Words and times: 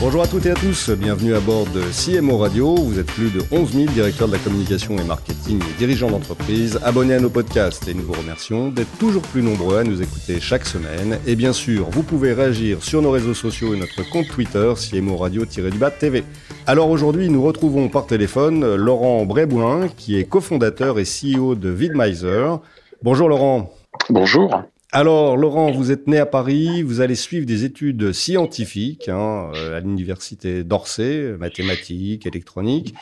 Bonjour 0.00 0.22
à 0.22 0.26
toutes 0.26 0.46
et 0.46 0.50
à 0.50 0.54
tous, 0.54 0.88
bienvenue 0.88 1.34
à 1.34 1.40
bord 1.40 1.66
de 1.66 1.82
CMO 1.92 2.38
Radio. 2.38 2.74
Vous 2.74 2.98
êtes 2.98 3.08
plus 3.08 3.30
de 3.30 3.42
11 3.52 3.70
000 3.70 3.92
directeurs 3.92 4.28
de 4.28 4.32
la 4.32 4.38
communication 4.38 4.96
et 4.96 5.04
marketing 5.04 5.60
et 5.60 5.78
dirigeants 5.78 6.10
d'entreprise 6.10 6.80
abonnés 6.82 7.12
à 7.12 7.20
nos 7.20 7.28
podcasts 7.28 7.86
et 7.86 7.92
nous 7.92 8.04
vous 8.04 8.14
remercions 8.14 8.70
d'être 8.70 8.96
toujours 8.96 9.20
plus 9.20 9.42
nombreux 9.42 9.76
à 9.76 9.84
nous 9.84 10.00
écouter 10.00 10.40
chaque 10.40 10.64
semaine. 10.64 11.18
Et 11.26 11.36
bien 11.36 11.52
sûr, 11.52 11.90
vous 11.90 12.02
pouvez 12.02 12.32
réagir 12.32 12.82
sur 12.82 13.02
nos 13.02 13.10
réseaux 13.10 13.34
sociaux 13.34 13.74
et 13.74 13.78
notre 13.78 14.08
compte 14.08 14.26
Twitter 14.28 14.72
CMO 14.74 15.18
Radio-du-Bas 15.18 15.90
TV. 15.90 16.24
Alors 16.66 16.88
aujourd'hui, 16.88 17.28
nous 17.28 17.42
retrouvons 17.42 17.90
par 17.90 18.06
téléphone 18.06 18.76
Laurent 18.76 19.26
Bréboin 19.26 19.88
qui 19.88 20.18
est 20.18 20.24
cofondateur 20.24 20.98
et 20.98 21.04
CEO 21.04 21.56
de 21.56 21.68
Vidmiser. 21.68 22.54
Bonjour 23.02 23.28
Laurent. 23.28 23.70
Bonjour. 24.08 24.62
Alors, 24.92 25.36
Laurent, 25.36 25.70
vous 25.70 25.92
êtes 25.92 26.08
né 26.08 26.18
à 26.18 26.26
Paris, 26.26 26.82
vous 26.82 27.00
allez 27.00 27.14
suivre 27.14 27.46
des 27.46 27.64
études 27.64 28.12
scientifiques 28.12 29.08
hein, 29.08 29.52
euh, 29.54 29.76
à 29.76 29.80
l'université 29.80 30.64
d'Orsay, 30.64 31.36
mathématiques, 31.38 32.26
électronique, 32.26 32.92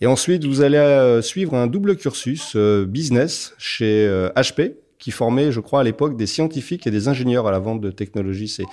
et 0.00 0.06
ensuite 0.06 0.46
vous 0.46 0.62
allez 0.62 0.78
euh, 0.78 1.20
suivre 1.20 1.54
un 1.54 1.66
double 1.66 1.96
cursus 1.96 2.54
euh, 2.56 2.86
business 2.86 3.54
chez 3.58 4.08
HP, 4.34 4.76
qui 4.98 5.10
formait, 5.10 5.52
je 5.52 5.60
crois, 5.60 5.80
à 5.80 5.84
l'époque 5.84 6.16
des 6.16 6.26
scientifiques 6.26 6.86
et 6.86 6.90
des 6.90 7.08
ingénieurs 7.08 7.46
à 7.46 7.50
la 7.50 7.58
vente 7.58 7.82
de 7.82 7.90
technologies. 7.90 8.48
C'est 8.48 8.66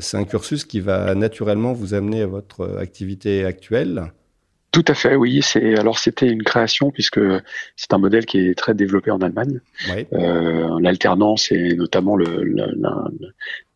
c'est 0.00 0.16
un 0.16 0.24
cursus 0.24 0.64
qui 0.64 0.80
va 0.80 1.14
naturellement 1.14 1.72
vous 1.74 1.94
amener 1.94 2.22
à 2.22 2.26
votre 2.26 2.76
activité 2.76 3.44
actuelle. 3.44 4.12
Tout 4.74 4.84
à 4.88 4.94
fait, 4.94 5.14
oui. 5.14 5.40
C'est 5.40 5.78
alors 5.78 6.00
c'était 6.00 6.28
une 6.28 6.42
création 6.42 6.90
puisque 6.90 7.20
c'est 7.76 7.92
un 7.94 7.98
modèle 7.98 8.26
qui 8.26 8.40
est 8.40 8.58
très 8.58 8.74
développé 8.74 9.12
en 9.12 9.20
Allemagne. 9.20 9.60
Euh, 10.12 10.80
L'alternance 10.80 11.52
et 11.52 11.76
notamment 11.76 12.16
le, 12.16 12.42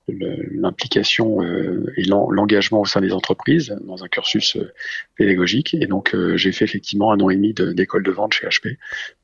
l'implication 0.08 1.40
euh, 1.40 1.92
et 1.96 2.02
l'engagement 2.02 2.80
au 2.80 2.84
sein 2.84 3.00
des 3.00 3.12
entreprises 3.12 3.76
dans 3.86 4.02
un 4.02 4.08
cursus 4.08 4.56
euh, 4.56 4.72
pédagogique. 5.14 5.74
Et 5.74 5.86
donc, 5.86 6.16
euh, 6.16 6.36
j'ai 6.36 6.50
fait 6.50 6.64
effectivement 6.64 7.12
un 7.12 7.20
an 7.20 7.30
et 7.30 7.36
demi 7.36 7.54
d'école 7.54 8.02
de, 8.02 8.10
vente 8.10 8.32
chez 8.32 8.48
HP 8.48 8.76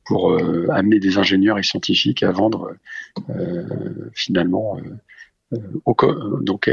pour 0.04 0.38
amener 0.70 1.00
des 1.00 1.18
ingénieurs 1.18 1.58
et 1.58 1.64
scientifiques 1.64 2.22
à 2.22 2.30
vendre 2.30 2.76
finalement 4.12 4.78
au, 5.86 5.96
donc 6.42 6.70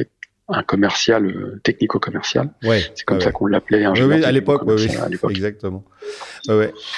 un 0.51 0.63
commercial 0.63 1.25
euh, 1.25 1.59
technico-commercial. 1.63 2.49
Ouais, 2.63 2.83
c'est 2.95 3.05
comme 3.05 3.21
ça 3.21 3.31
qu'on 3.31 3.45
l'appelait. 3.45 3.83
Un 3.83 3.93
oui, 3.93 4.23
à 4.23 4.31
l'époque, 4.31 4.63
oui, 4.65 4.87
exactement. 5.29 5.83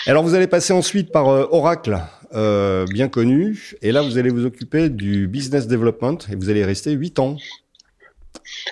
Alors 0.08 0.24
vous 0.24 0.36
allez 0.36 0.48
passer 0.48 0.74
ensuite 0.74 1.12
par 1.12 1.30
euh, 1.30 1.48
Oracle, 1.52 2.00
euh, 2.34 2.86
bien 2.88 3.10
connu, 3.10 3.76
et 3.82 3.92
là 3.92 4.02
vous 4.02 4.18
allez 4.18 4.30
vous 4.30 4.46
occuper 4.46 4.90
du 4.90 5.28
business 5.28 5.68
development 5.68 6.18
et 6.32 6.36
vous 6.36 6.50
allez 6.50 6.66
rester 6.66 6.92
huit 6.92 7.20
ans. 7.20 7.38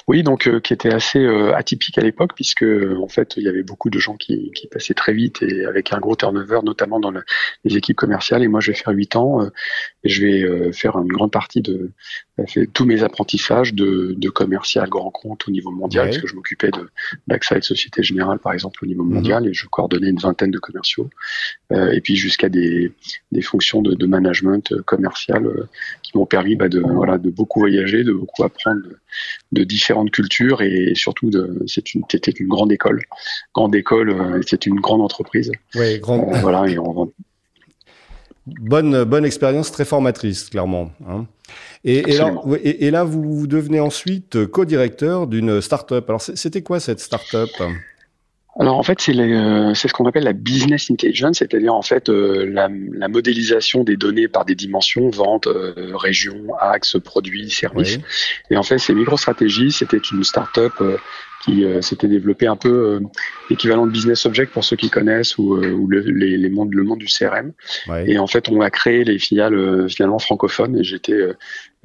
Oui, 0.08 0.24
donc 0.24 0.48
euh, 0.48 0.60
qui 0.60 0.74
était 0.74 0.94
assez 0.94 1.20
euh, 1.20 1.56
atypique 1.56 1.98
à 1.98 2.02
l'époque 2.02 2.32
puisque 2.36 2.64
en 2.64 3.08
fait 3.08 3.34
il 3.38 3.44
y 3.44 3.48
avait 3.48 3.64
beaucoup 3.64 3.90
de 3.90 4.00
gens 4.00 4.16
qui, 4.16 4.52
qui, 4.52 4.68
passaient 4.68 4.94
très 4.94 5.14
vite 5.14 5.42
et 5.42 5.66
avec 5.66 5.94
un 5.94 6.00
gros 6.00 6.16
turnover, 6.16 6.60
notamment 6.64 7.00
dans 7.00 7.12
les 7.64 7.78
équipes 7.78 7.98
commerciales. 7.98 8.44
Et 8.44 8.48
moi, 8.48 8.60
je 8.60 8.72
vais 8.72 8.78
faire 8.78 8.94
huit 8.94 9.16
ans 9.16 9.42
euh, 9.42 9.50
et 10.04 10.10
je 10.10 10.26
vais 10.26 10.74
faire 10.74 10.98
une 10.98 11.08
grande 11.08 11.32
partie 11.32 11.62
de 11.62 11.92
tous 12.74 12.86
mes 12.86 13.04
apprentissages 13.04 13.74
de, 13.74 14.16
de 14.18 14.30
commercial 14.30 14.90
grand 14.90 15.12
compte 15.12 15.48
au 15.48 15.52
niveau 15.52 15.70
mondial, 15.70 16.08
parce 16.08 16.18
que 16.18 16.28
je 16.28 16.36
m'occupais 16.36 16.72
de 16.72 16.90
d'AXA 17.28 17.58
et 17.58 17.60
de 17.60 17.66
Société 17.66 18.02
Générale 18.02 18.40
par 18.40 18.54
exemple 18.54 18.84
au 18.84 18.88
niveau 18.88 19.04
mhm. 19.04 19.14
mondial 19.14 19.48
et 19.48 19.54
je 19.54 19.68
coordonnais 19.68 20.10
une 20.10 20.20
vingtaine 20.20 20.50
de 20.50 20.58
commerciaux 20.58 21.10
et 21.72 22.02
puis 22.02 22.16
jusqu'à 22.16 22.50
des, 22.50 22.92
des 23.32 23.42
fonctions 23.42 23.82
de, 23.82 23.94
de 23.94 24.06
management 24.08 24.74
commercial 24.84 25.48
qui 26.02 26.18
m'ont 26.18 26.26
permis 26.26 26.56
bah, 26.56 26.68
de 26.68 26.80
voilà 26.80 27.18
de 27.18 27.30
beaucoup 27.30 27.60
voyager, 27.60 28.04
de 28.04 28.14
beaucoup 28.14 28.44
apprendre 28.44 28.82
de 28.82 28.98
de 29.52 29.64
différentes 29.74 30.12
cultures 30.12 30.62
et 30.62 30.94
surtout 30.96 31.30
de 31.30 31.64
c'est 31.68 31.94
une 31.94 32.04
c'était 32.12 32.32
une 32.32 32.48
grande 32.48 32.72
école. 32.72 33.02
Grande 33.56 33.76
école 33.76 34.10
euh, 34.10 34.42
c'est 34.46 34.66
une 34.66 34.80
grande 34.80 35.02
entreprise. 35.02 35.52
Oui 35.76 36.00
grande 36.00 36.34
euh, 36.34 36.40
voilà 36.40 36.68
et 36.68 36.78
on 36.78 37.12
bonne 38.46 39.04
bonne 39.04 39.26
expérience 39.26 39.72
très 39.72 39.86
formatrice 39.86 40.50
clairement 40.50 40.92
hein. 41.08 41.28
et, 41.84 42.00
et, 42.12 42.18
là, 42.18 42.34
et, 42.64 42.90
là 42.90 43.04
vous 43.04 43.46
devenez 43.46 43.80
ensuite 43.80 44.46
co-directeur 44.48 45.28
d'une 45.28 45.62
start-up. 45.62 46.10
Alors 46.10 46.22
c'était 46.22 46.62
quoi 46.62 46.80
cette 46.80 47.00
start-up? 47.00 47.50
Alors 48.60 48.78
en 48.78 48.84
fait, 48.84 49.00
c'est 49.00 49.18
euh, 49.18 49.74
ce 49.74 49.88
qu'on 49.88 50.06
appelle 50.06 50.26
la 50.26 50.34
business 50.34 50.92
intelligence, 50.92 51.38
c'est-à-dire 51.38 51.74
en 51.74 51.82
fait 51.82 52.10
euh, 52.10 52.46
la, 52.46 52.70
la, 52.92 53.08
modélisation 53.08 53.84
des 53.86 53.96
données 53.96 54.28
par 54.28 54.44
des 54.44 54.56
dimensions, 54.56 55.10
vente, 55.10 55.48
euh, 55.48 55.96
région, 55.96 56.54
axe, 56.60 56.98
produits, 57.02 57.50
services. 57.50 58.00
Et 58.50 58.58
en 58.58 58.64
fait, 58.64 58.78
ces 58.78 58.94
micro-stratégies, 58.94 59.72
c'était 59.72 60.02
une 60.12 60.26
start-up 60.26 60.74
qui 61.44 61.66
s'était 61.82 62.08
développée 62.08 62.48
un 62.48 62.56
peu 62.56 63.02
équivalent 63.50 63.86
de 63.86 63.92
business 63.92 64.26
object 64.26 64.54
pour 64.54 64.64
ceux 64.64 64.76
qui 64.76 64.90
connaissent 64.90 65.38
ou, 65.38 65.56
ou 65.56 65.88
le, 65.88 66.02
les, 66.02 66.38
les 66.38 66.50
mondes, 66.50 66.74
le 66.74 66.84
monde 66.84 67.00
du 67.00 67.08
CRM. 67.08 67.54
Et 68.06 68.20
en 68.20 68.28
fait, 68.28 68.50
on 68.50 68.62
a 68.62 68.70
créé 68.70 69.04
les 69.04 69.18
filiales 69.18 69.90
finalement 69.90 70.20
francophones 70.20 70.78
et 70.78 70.84
j'étais 70.84 71.34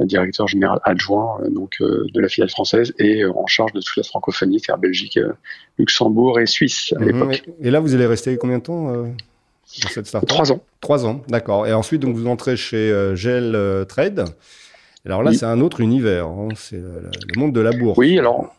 directeur 0.05 0.47
général 0.47 0.79
adjoint 0.85 1.41
euh, 1.43 1.49
donc 1.49 1.77
euh, 1.81 2.07
de 2.13 2.21
la 2.21 2.29
filiale 2.29 2.51
française 2.51 2.93
et 2.99 3.23
euh, 3.23 3.33
en 3.33 3.47
charge 3.47 3.73
de 3.73 3.81
toute 3.81 3.97
la 3.97 4.03
francophonie, 4.03 4.61
c'est-à-dire 4.61 4.81
Belgique, 4.81 5.19
Luxembourg 5.79 6.39
et 6.39 6.47
Suisse 6.47 6.93
à 6.97 7.01
mhm. 7.01 7.07
l'époque. 7.07 7.45
Et 7.63 7.71
là, 7.71 7.81
vous 7.81 7.95
allez 7.95 8.07
rester 8.07 8.37
combien 8.37 8.59
de 8.59 8.63
temps 8.63 8.93
dans 8.93 9.89
cette 9.89 10.07
startup? 10.07 10.29
Trois 10.29 10.53
ans. 10.53 10.63
Trois 10.81 11.07
ans, 11.07 11.23
d'accord. 11.29 11.67
Et 11.67 11.73
ensuite, 11.73 12.03
donc, 12.03 12.15
vous 12.15 12.27
entrez 12.27 12.57
chez 12.57 13.13
Gel 13.15 13.57
Trade. 13.89 14.25
Alors 15.05 15.23
là, 15.23 15.33
c'est 15.33 15.47
un 15.47 15.61
autre 15.61 15.81
univers. 15.81 16.27
Hein. 16.27 16.49
C'est 16.57 16.77
le, 16.79 17.39
monde 17.39 17.53
de 17.53 17.61
la 17.61 17.73
bourse. 17.73 17.97
Oui, 17.97 18.19
alors 18.19 18.55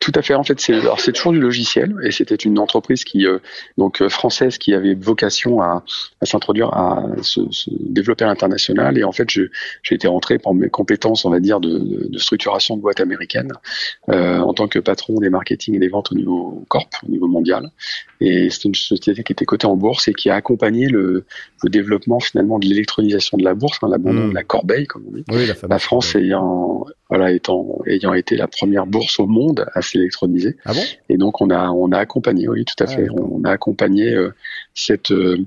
tout 0.00 0.12
à 0.14 0.22
fait. 0.22 0.34
En 0.34 0.42
fait, 0.42 0.58
c'est 0.58 1.12
toujours 1.12 1.32
du 1.32 1.40
logiciel 1.40 1.94
et 2.02 2.10
c'était 2.10 2.34
une 2.34 2.58
entreprise 2.58 3.04
qui 3.04 3.26
euh, 3.26 3.38
donc 3.76 4.00
euh, 4.00 4.08
française 4.08 4.56
qui 4.56 4.72
avait 4.72 4.94
vocation 4.94 5.60
à, 5.60 5.84
s'introduire, 6.22 6.72
à 6.72 7.04
se, 7.20 7.42
se, 7.50 7.70
développer 7.70 8.24
à 8.24 8.28
l'international. 8.28 8.96
Et 8.96 9.04
en 9.04 9.12
fait, 9.12 9.28
j'ai 9.28 9.50
été 9.90 10.08
rentré 10.08 10.38
pour 10.38 10.54
mes 10.54 10.70
compétences, 10.70 11.26
on 11.26 11.30
va 11.30 11.38
dire, 11.38 11.60
de, 11.60 12.08
de 12.08 12.18
structuration 12.18 12.76
de 12.76 12.80
boîte 12.80 13.00
américaine 13.00 13.52
euh, 14.08 14.38
en 14.38 14.54
tant 14.54 14.68
que 14.68 14.78
patron 14.78 15.20
des 15.20 15.28
marketing 15.28 15.74
et 15.74 15.78
des 15.78 15.88
ventes 15.88 16.10
au 16.12 16.14
niveau 16.14 16.64
corp, 16.68 16.88
au 17.06 17.10
niveau 17.10 17.28
mondial. 17.28 17.70
Et 18.20 18.50
c'est 18.50 18.64
une 18.64 18.74
société 18.74 19.22
qui 19.22 19.32
était 19.32 19.44
cotée 19.44 19.66
en 19.66 19.76
bourse 19.76 20.08
et 20.08 20.12
qui 20.12 20.28
a 20.28 20.34
accompagné 20.34 20.88
le, 20.88 21.24
le 21.62 21.70
développement 21.70 22.20
finalement 22.20 22.58
de 22.58 22.66
l'électronisation 22.66 23.38
de 23.38 23.44
la 23.44 23.54
bourse, 23.54 23.78
hein, 23.82 23.88
l'abandon 23.88 24.26
mmh. 24.26 24.30
de 24.30 24.34
la 24.34 24.44
corbeille, 24.44 24.86
comme 24.86 25.04
on 25.08 25.12
dit. 25.12 25.24
Oui, 25.30 25.46
la, 25.46 25.54
la 25.68 25.78
France 25.78 26.14
ayant 26.16 26.84
voilà 27.08 27.32
étant 27.32 27.80
ayant 27.86 28.14
été 28.14 28.36
la 28.36 28.46
première 28.46 28.86
bourse 28.86 29.18
au 29.18 29.26
monde 29.26 29.66
à 29.74 29.80
électronisé. 29.94 30.56
Ah 30.64 30.72
bon? 30.72 30.82
Et 31.08 31.16
donc 31.16 31.40
on 31.40 31.50
a 31.50 31.70
on 31.70 31.92
a 31.92 31.98
accompagné, 31.98 32.48
oui, 32.48 32.64
tout 32.64 32.82
à 32.82 32.86
ah, 32.86 32.92
fait. 32.92 33.08
on 33.10 33.42
a 33.44 33.50
accompagné 33.50 34.14
euh, 34.14 34.34
cette 34.74 35.10
euh, 35.10 35.38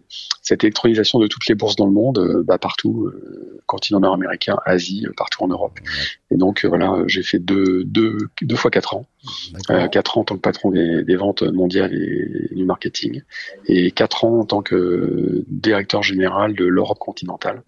cette 0.41 0.63
électronisation 0.63 1.19
de 1.19 1.28
toutes 1.28 1.47
les 1.47 1.56
bourses 1.56 1.75
dans 1.75 1.85
le 1.85 1.94
monde, 1.94 2.19
euh, 2.19 2.44
bah, 2.44 2.57
partout, 2.57 3.11
continent 3.66 4.00
nord-américain, 4.00 4.57
Asie, 4.66 5.06
partout 5.16 5.44
en 5.44 5.47
Europe. 5.47 5.79
Et 6.31 6.38
donc 6.38 6.66
voilà, 6.66 7.03
j'ai 7.07 7.23
fait 7.23 7.39
deux 7.39 7.84
deux 7.85 8.17
deux 8.41 8.56
fois 8.56 8.72
quatre 8.72 8.95
ans, 8.95 9.06
quatre 9.91 10.17
ans 10.17 10.22
en 10.22 10.23
tant 10.25 10.35
que 10.35 10.41
patron 10.41 10.72
des, 10.72 11.03
des 11.03 11.16
ventes 11.16 11.44
mondiales 11.44 11.94
et, 11.94 12.53
du 12.53 12.66
marketing, 12.66 13.22
et 13.67 13.91
quatre 13.91 14.25
ans 14.25 14.39
en 14.39 14.45
tant 14.45 14.61
que 14.61 15.44
directeur 15.47 16.03
général 16.03 16.55
de 16.55 16.66
l'Europe 16.66 17.00
continentale. 17.00 17.63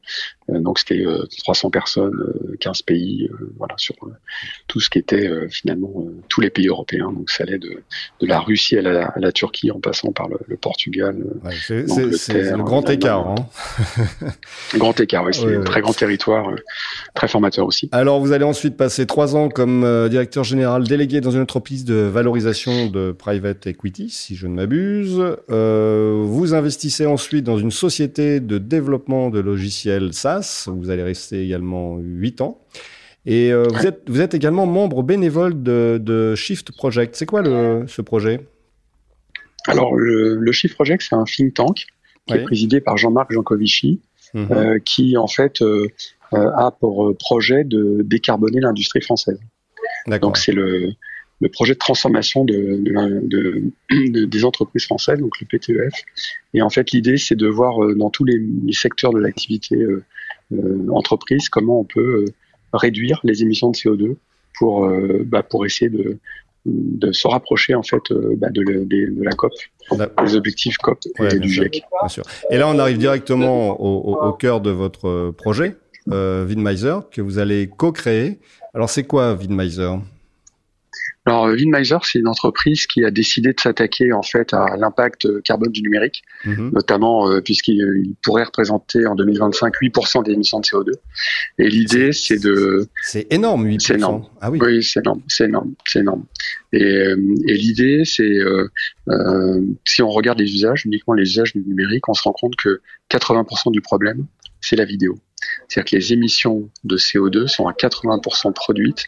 Donc 0.48 0.80
c'était 0.80 1.04
300 1.40 1.70
personnes, 1.70 2.14
15 2.60 2.84
pays, 2.84 3.30
voilà 3.58 3.76
sur 3.78 3.96
tout 4.68 4.80
ce 4.80 4.90
qui 4.90 5.00
était 5.00 5.30
finalement 5.50 6.08
tous 6.30 6.42
les 6.42 6.50
pays 6.50 6.68
européen. 6.68 7.12
Donc 7.12 7.30
ça 7.30 7.44
allait 7.44 7.58
de, 7.58 7.82
de 8.22 8.28
la 8.28 8.40
Russie 8.40 8.78
à 8.78 8.82
la, 8.82 9.06
à 9.08 9.20
la, 9.20 9.32
Turquie 9.32 9.72
en 9.72 9.80
passant 9.80 10.12
par 10.12 10.28
le, 10.28 10.38
le 10.48 10.56
Portugal. 10.56 11.18
Ouais, 11.44 11.52
c'est 11.58 12.52
le 12.52 12.64
grand 12.64 12.90
écart. 12.90 13.28
Hein. 13.28 13.36
grand 14.78 15.00
écart, 15.00 15.24
oui. 15.24 15.34
C'est 15.34 15.56
un 15.56 15.62
très 15.64 15.82
grand 15.82 15.94
territoire, 15.94 16.50
euh, 16.50 16.56
très 17.14 17.28
formateur 17.28 17.66
aussi. 17.66 17.90
Alors 17.92 18.20
vous 18.20 18.32
allez 18.32 18.46
ensuite 18.46 18.78
passer 18.78 19.06
trois 19.06 19.36
ans 19.36 19.50
comme 19.50 19.84
euh, 19.84 20.10
directeur 20.10 20.44
général 20.44 20.88
délégué 20.88 21.22
dans 21.22 21.32
une 21.32 21.42
entreprise 21.42 21.86
de 21.86 21.96
valorisation 21.96 22.88
de 22.88 23.12
private 23.12 23.68
equity, 23.68 24.10
si 24.10 24.36
je 24.36 24.48
ne 24.48 24.54
m'abuse. 24.54 25.22
Euh, 25.50 26.22
vous 26.26 26.54
investissez 26.54 27.06
ensuite 27.06 27.44
dans 27.44 27.58
une 27.58 27.72
société 27.72 28.40
de 28.40 28.58
développement 28.58 29.30
de 29.30 29.40
logiciels 29.40 30.14
SaaS. 30.14 30.35
Vous 30.68 30.90
allez 30.90 31.04
rester 31.04 31.44
également 31.44 31.98
huit 31.98 32.42
ans. 32.42 32.62
Et 33.26 33.52
euh, 33.52 33.64
vous, 33.68 33.88
êtes, 33.88 34.04
vous 34.08 34.22
êtes 34.22 34.34
également 34.34 34.66
membre 34.66 35.02
bénévole 35.02 35.64
de, 35.64 36.00
de 36.02 36.36
Shift 36.36 36.72
Project. 36.72 37.16
C'est 37.16 37.26
quoi 37.26 37.42
le, 37.42 37.86
ce 37.88 38.02
projet? 38.02 38.42
Alors, 39.68 39.96
le, 39.96 40.36
le, 40.36 40.52
Shift 40.52 40.76
Project, 40.76 41.04
c'est 41.08 41.16
un 41.16 41.24
think 41.24 41.56
tank 41.56 41.86
qui 42.28 42.34
est 42.36 42.44
présidé 42.44 42.82
par 42.82 42.98
Jean-Marc 42.98 43.32
Jancovici, 43.32 44.00
mhm. 44.34 44.48
euh, 44.52 44.80
qui 44.84 45.18
en 45.18 45.28
fait 45.28 45.62
euh, 45.62 45.88
a 46.32 46.72
pour 46.80 47.16
projet 47.18 47.64
de 47.64 48.02
décarboner 48.04 48.60
l'industrie 48.60 49.02
française. 49.02 49.40
Donc 50.22 50.38
c'est 50.38 50.52
le 50.52 50.92
le 51.42 51.50
projet 51.50 51.74
de 51.74 51.80
transformation 51.80 52.46
de, 52.46 52.82
de, 53.22 54.26
des 54.26 54.46
entreprises 54.46 54.86
françaises, 54.86 55.20
donc 55.20 55.34
le 55.42 55.46
PTEF. 55.46 55.94
Et 56.54 56.62
en 56.62 56.70
fait, 56.70 56.92
l'idée, 56.92 57.18
c'est 57.18 57.36
de 57.36 57.46
voir 57.48 57.76
dans 57.98 58.10
tous 58.10 58.24
les, 58.24 58.40
secteurs 58.72 59.12
de 59.12 59.20
l'activité 59.20 59.76
entreprise 60.90 61.50
comment 61.50 61.80
on 61.80 61.84
peut 61.84 62.26
réduire 62.74 63.20
les 63.24 63.42
émissions 63.42 63.72
de 63.72 63.76
CO2 63.76 64.16
pour, 64.58 64.90
bah, 65.26 65.44
pour 65.44 65.66
essayer 65.66 65.90
de, 65.90 66.18
de 66.66 67.12
se 67.12 67.28
rapprocher 67.28 67.76
en 67.76 67.84
fait 67.84 68.02
bah, 68.38 68.50
de, 68.52 68.64
de, 68.64 69.24
la 69.24 69.32
COP, 69.32 69.54
des 69.92 70.36
objectifs 70.36 70.78
COP 70.78 71.00
et 71.20 71.40
du 71.40 71.50
GIEC. 71.50 71.84
Bien 72.02 72.10
sûr. 72.10 72.24
Et 72.52 72.58
là, 72.58 72.68
on 72.68 72.80
arrive 72.80 72.98
directement 72.98 73.82
au, 73.82 74.14
au, 74.14 74.34
cœur 74.34 74.62
de 74.62 74.72
votre 74.72 75.32
projet, 75.32 75.76
euh, 76.12 76.46
que 77.12 77.22
vous 77.22 77.40
allez 77.40 77.68
co-créer. 77.68 78.40
Alors, 78.74 78.90
c'est 78.90 79.04
quoi 79.04 79.34
Vinmiser 79.36 79.96
alors, 81.28 81.48
Vinmiser, 81.48 81.98
c'est 82.04 82.20
une 82.20 82.28
entreprise 82.28 82.86
qui 82.86 83.04
a 83.04 83.10
décidé 83.10 83.54
de 83.54 83.60
s'attaquer 83.60 84.14
en 84.14 84.22
fait 84.22 84.54
à 84.54 84.78
l'impact 84.78 85.42
carbone 85.42 85.72
du 85.72 85.82
numérique, 85.82 86.22
mhm. 86.46 86.72
notamment 86.72 87.32
euh, 87.32 87.42
puisqu'il 87.42 88.14
pourrait 88.22 88.44
représenter 88.44 89.08
en 89.08 89.16
2025 89.16 89.74
8% 89.82 90.24
des 90.24 90.34
émissions 90.34 90.60
de 90.60 90.66
CO2. 90.66 90.92
Et 91.58 91.68
l'idée, 91.68 92.12
c'est 92.14 92.38
de... 92.38 92.88
C'est 93.02 93.26
énorme, 93.34 93.66
8%. 93.68 93.80
C'est 93.80 93.94
énorme. 93.96 94.26
Ah 94.40 94.52
oui. 94.52 94.60
Oui, 94.62 94.84
c'est 94.84 95.00
énorme, 95.00 95.22
c'est 95.28 95.46
énorme, 95.46 95.74
c'est 95.88 96.00
énorme. 96.00 96.26
Et, 96.74 96.84
euh, 96.84 97.16
et 97.48 97.54
l'idée, 97.54 98.04
c'est 98.06 98.24
euh, 98.24 98.70
euh, 99.10 99.62
si 99.84 100.04
on 100.04 100.10
regarde 100.10 100.40
les 100.40 100.54
usages, 100.54 100.86
uniquement 100.86 101.16
les 101.16 101.24
usages 101.24 101.54
du 101.54 101.62
numérique, 101.62 102.08
on 102.08 102.14
se 102.14 102.22
rend 102.22 102.34
compte 102.34 102.56
que 102.56 102.82
80% 103.10 103.72
du 103.72 103.82
problème, 103.82 104.26
c'est 104.62 104.76
la 104.76 104.86
vidéo. 104.86 105.18
C'est-à-dire 105.68 105.92
que 105.92 105.96
les 105.96 106.14
émissions 106.14 106.70
de 106.84 106.98
CO2 106.98 107.48
sont 107.48 107.68
à 107.68 107.74
80% 107.74 108.54
produites 108.54 109.06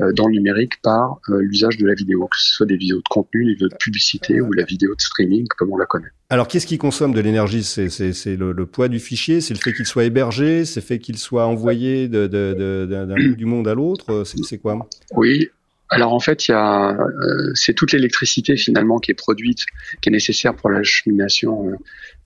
euh, 0.00 0.12
dans 0.12 0.26
le 0.26 0.34
numérique 0.34 0.80
par 0.82 1.18
euh, 1.28 1.40
l'usage 1.40 1.76
de 1.76 1.86
la 1.86 1.94
vidéo, 1.94 2.28
que 2.28 2.38
ce 2.38 2.54
soit 2.54 2.66
des 2.66 2.76
vidéos 2.76 2.98
de 2.98 3.08
contenu, 3.10 3.44
des 3.44 3.52
vidéos 3.54 3.68
de 3.68 3.76
publicité 3.76 4.40
ou 4.40 4.52
la 4.52 4.64
vidéo 4.64 4.94
de 4.94 5.00
streaming 5.00 5.46
comme 5.56 5.72
on 5.72 5.76
la 5.76 5.86
connaît. 5.86 6.08
Alors 6.30 6.46
qu'est-ce 6.46 6.66
qui 6.66 6.78
consomme 6.78 7.12
de 7.12 7.20
l'énergie? 7.20 7.64
C'est 7.64 8.36
le, 8.36 8.52
le, 8.52 8.66
poids 8.66 8.88
du 8.88 9.00
fichier, 9.00 9.40
c'est 9.40 9.54
le 9.54 9.60
fait 9.60 9.72
qu'il 9.72 9.86
soit 9.86 10.04
hébergé, 10.04 10.64
c'est 10.64 10.80
le 10.80 10.86
fait 10.86 10.98
qu'il 10.98 11.18
soit 11.18 11.46
envoyé 11.46 12.06
d'un 12.08 13.06
bout 13.06 13.36
du 13.36 13.44
monde 13.44 13.66
à 13.66 13.74
l'autre, 13.74 14.24
c'est 14.24 14.58
quoi? 14.58 14.88
Oui, 15.16 15.48
alors 15.90 16.12
en 16.12 16.20
fait, 16.20 16.48
il 16.48 16.50
y 16.50 16.54
a, 16.54 16.92
euh, 16.92 17.52
c'est 17.54 17.72
toute 17.72 17.92
l'électricité 17.92 18.56
finalement 18.56 18.98
qui 18.98 19.10
est 19.10 19.14
produite, 19.14 19.64
qui 20.00 20.10
est 20.10 20.12
nécessaire 20.12 20.54
pour 20.54 20.70
l'acheminement 20.70 21.26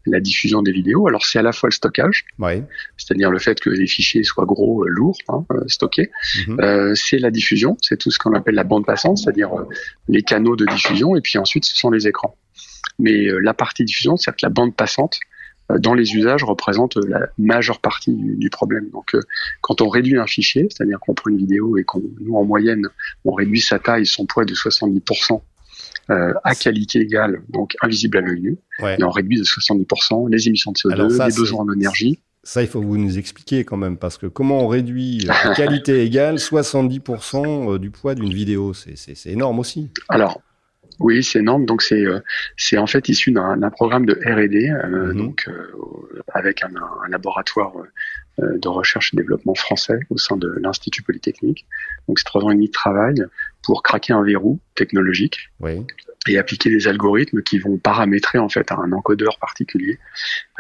la 0.06 0.18
diffusion 0.18 0.62
des 0.62 0.72
vidéos. 0.72 1.06
Alors 1.06 1.24
c'est 1.24 1.38
à 1.38 1.42
la 1.42 1.52
fois 1.52 1.68
le 1.68 1.74
stockage, 1.74 2.24
c'est-à-dire 3.02 3.31
le 3.31 3.38
fait 3.38 3.60
que 3.60 3.70
les 3.70 3.87
fichiers 3.87 4.22
soient 4.22 4.44
gros, 4.44 4.84
euh, 4.84 4.88
lourds, 4.88 5.19
hein, 5.28 5.44
euh, 5.52 5.60
stockés. 5.66 6.10
Mhm. 6.46 6.60
Euh, 6.60 6.94
c'est 6.94 7.19
la 7.19 7.31
diffusion, 7.31 7.76
c'est 7.82 7.99
tout 7.99 8.10
ce 8.10 8.19
qu'on 8.19 8.32
appelle 8.34 8.54
la 8.54 8.64
bande 8.64 8.87
passante, 8.87 9.19
c'est-à-dire 9.19 9.50
les 10.08 10.22
canaux 10.22 10.56
de 10.56 10.66
diffusion, 10.66 11.16
et 11.16 11.20
puis 11.20 11.38
ensuite 11.38 11.64
ce 11.64 11.76
sont 11.76 11.90
les 11.90 12.06
écrans. 12.06 12.37
Mais 12.99 13.26
la 13.40 13.54
partie 13.54 13.84
diffusion, 13.84 14.16
c'est-à-dire 14.16 14.37
que 14.37 14.46
la 14.46 14.50
bande 14.50 14.76
passante 14.76 15.19
dans 15.78 15.94
les 15.94 16.14
usages 16.14 16.44
représente 16.44 16.96
la 16.96 17.20
majeure 17.38 17.81
partie 17.81 18.12
du, 18.12 18.50
problème. 18.50 18.90
Donc, 18.90 19.16
quand 19.62 19.81
on 19.81 19.88
réduit 19.88 20.19
un 20.19 20.26
fichier, 20.26 20.69
c'est-à-dire 20.70 21.00
qu'on 21.00 21.14
prend 21.14 21.31
une 21.31 21.38
vidéo 21.38 21.78
et 21.78 21.84
qu'on, 21.84 22.02
nous 22.20 22.34
en 22.34 22.44
moyenne, 22.44 22.87
on 23.25 23.32
réduit 23.32 23.60
sa 23.60 23.78
taille, 23.78 24.05
son 24.05 24.26
poids 24.26 24.44
de 24.44 24.55
70%, 24.55 25.40
euh, 26.10 26.34
à 26.43 26.56
qualité 26.56 26.98
égale, 26.98 27.43
donc 27.48 27.76
invisible 27.81 28.19
à 28.19 28.20
l'œil 28.22 28.40
nu, 28.40 28.58
et 28.81 29.05
on 29.05 29.10
réduit 29.10 29.38
de 29.38 29.44
70% 29.44 30.28
les 30.28 30.48
émissions 30.48 30.72
de 30.72 30.76
CO2, 30.76 31.28
les 31.28 31.37
besoins 31.37 31.60
en 31.60 31.72
énergie. 31.72 32.19
Ça, 32.44 32.62
il 32.62 32.68
faut 32.68 32.82
vous 32.82 32.98
nous 32.98 33.18
expliquer 33.18 33.64
quand 33.64 33.76
même, 33.76 33.96
parce 33.96 34.18
que 34.18 34.26
comment 34.26 34.64
on 34.64 34.68
réduit 34.68 35.28
à 35.28 35.54
qualité 35.54 36.04
égale 36.04 36.36
70% 36.36 37.74
euh, 37.74 37.78
du 37.78 37.90
poids 37.90 38.14
d'une 38.14 38.32
vidéo? 38.32 38.72
C'est 38.74 39.26
énorme 39.26 39.60
aussi. 39.60 39.90
Alors, 40.08 40.40
oui, 40.98 41.22
c'est 41.22 41.38
énorme. 41.38 41.66
Donc 41.66 41.82
c'est 41.82 42.04
euh, 42.04 42.20
c'est 42.56 42.78
en 42.78 42.86
fait 42.86 43.08
issu 43.08 43.32
d'un 43.32 43.70
programme 43.70 44.06
de 44.06 44.14
R&D, 44.14 44.70
mhm. 44.70 45.16
donc 45.16 45.48
avec 46.34 46.62
un, 46.64 46.70
un 47.04 47.08
laboratoire 47.08 47.72
de 48.38 48.68
recherche 48.68 49.12
et 49.14 49.16
développement 49.16 49.54
français 49.54 50.00
au 50.10 50.18
sein 50.18 50.36
de 50.36 50.52
l'Institut 50.60 51.02
Polytechnique. 51.02 51.66
Donc 52.08 52.18
c'est 52.18 52.24
trois 52.24 52.42
ans 52.42 52.50
et 52.50 52.54
demi 52.54 52.66
de 52.66 52.72
travail 52.72 53.14
pour 53.62 53.82
craquer 53.82 54.12
un 54.12 54.22
verrou 54.22 54.60
technologique 54.74 55.50
et 56.28 56.38
appliquer 56.38 56.70
des 56.70 56.86
algorithmes 56.86 57.42
qui 57.42 57.58
vont 57.58 57.78
paramétrer 57.78 58.38
en 58.38 58.48
fait 58.48 58.70
un 58.70 58.92
encodeur 58.92 59.38
particulier 59.38 59.98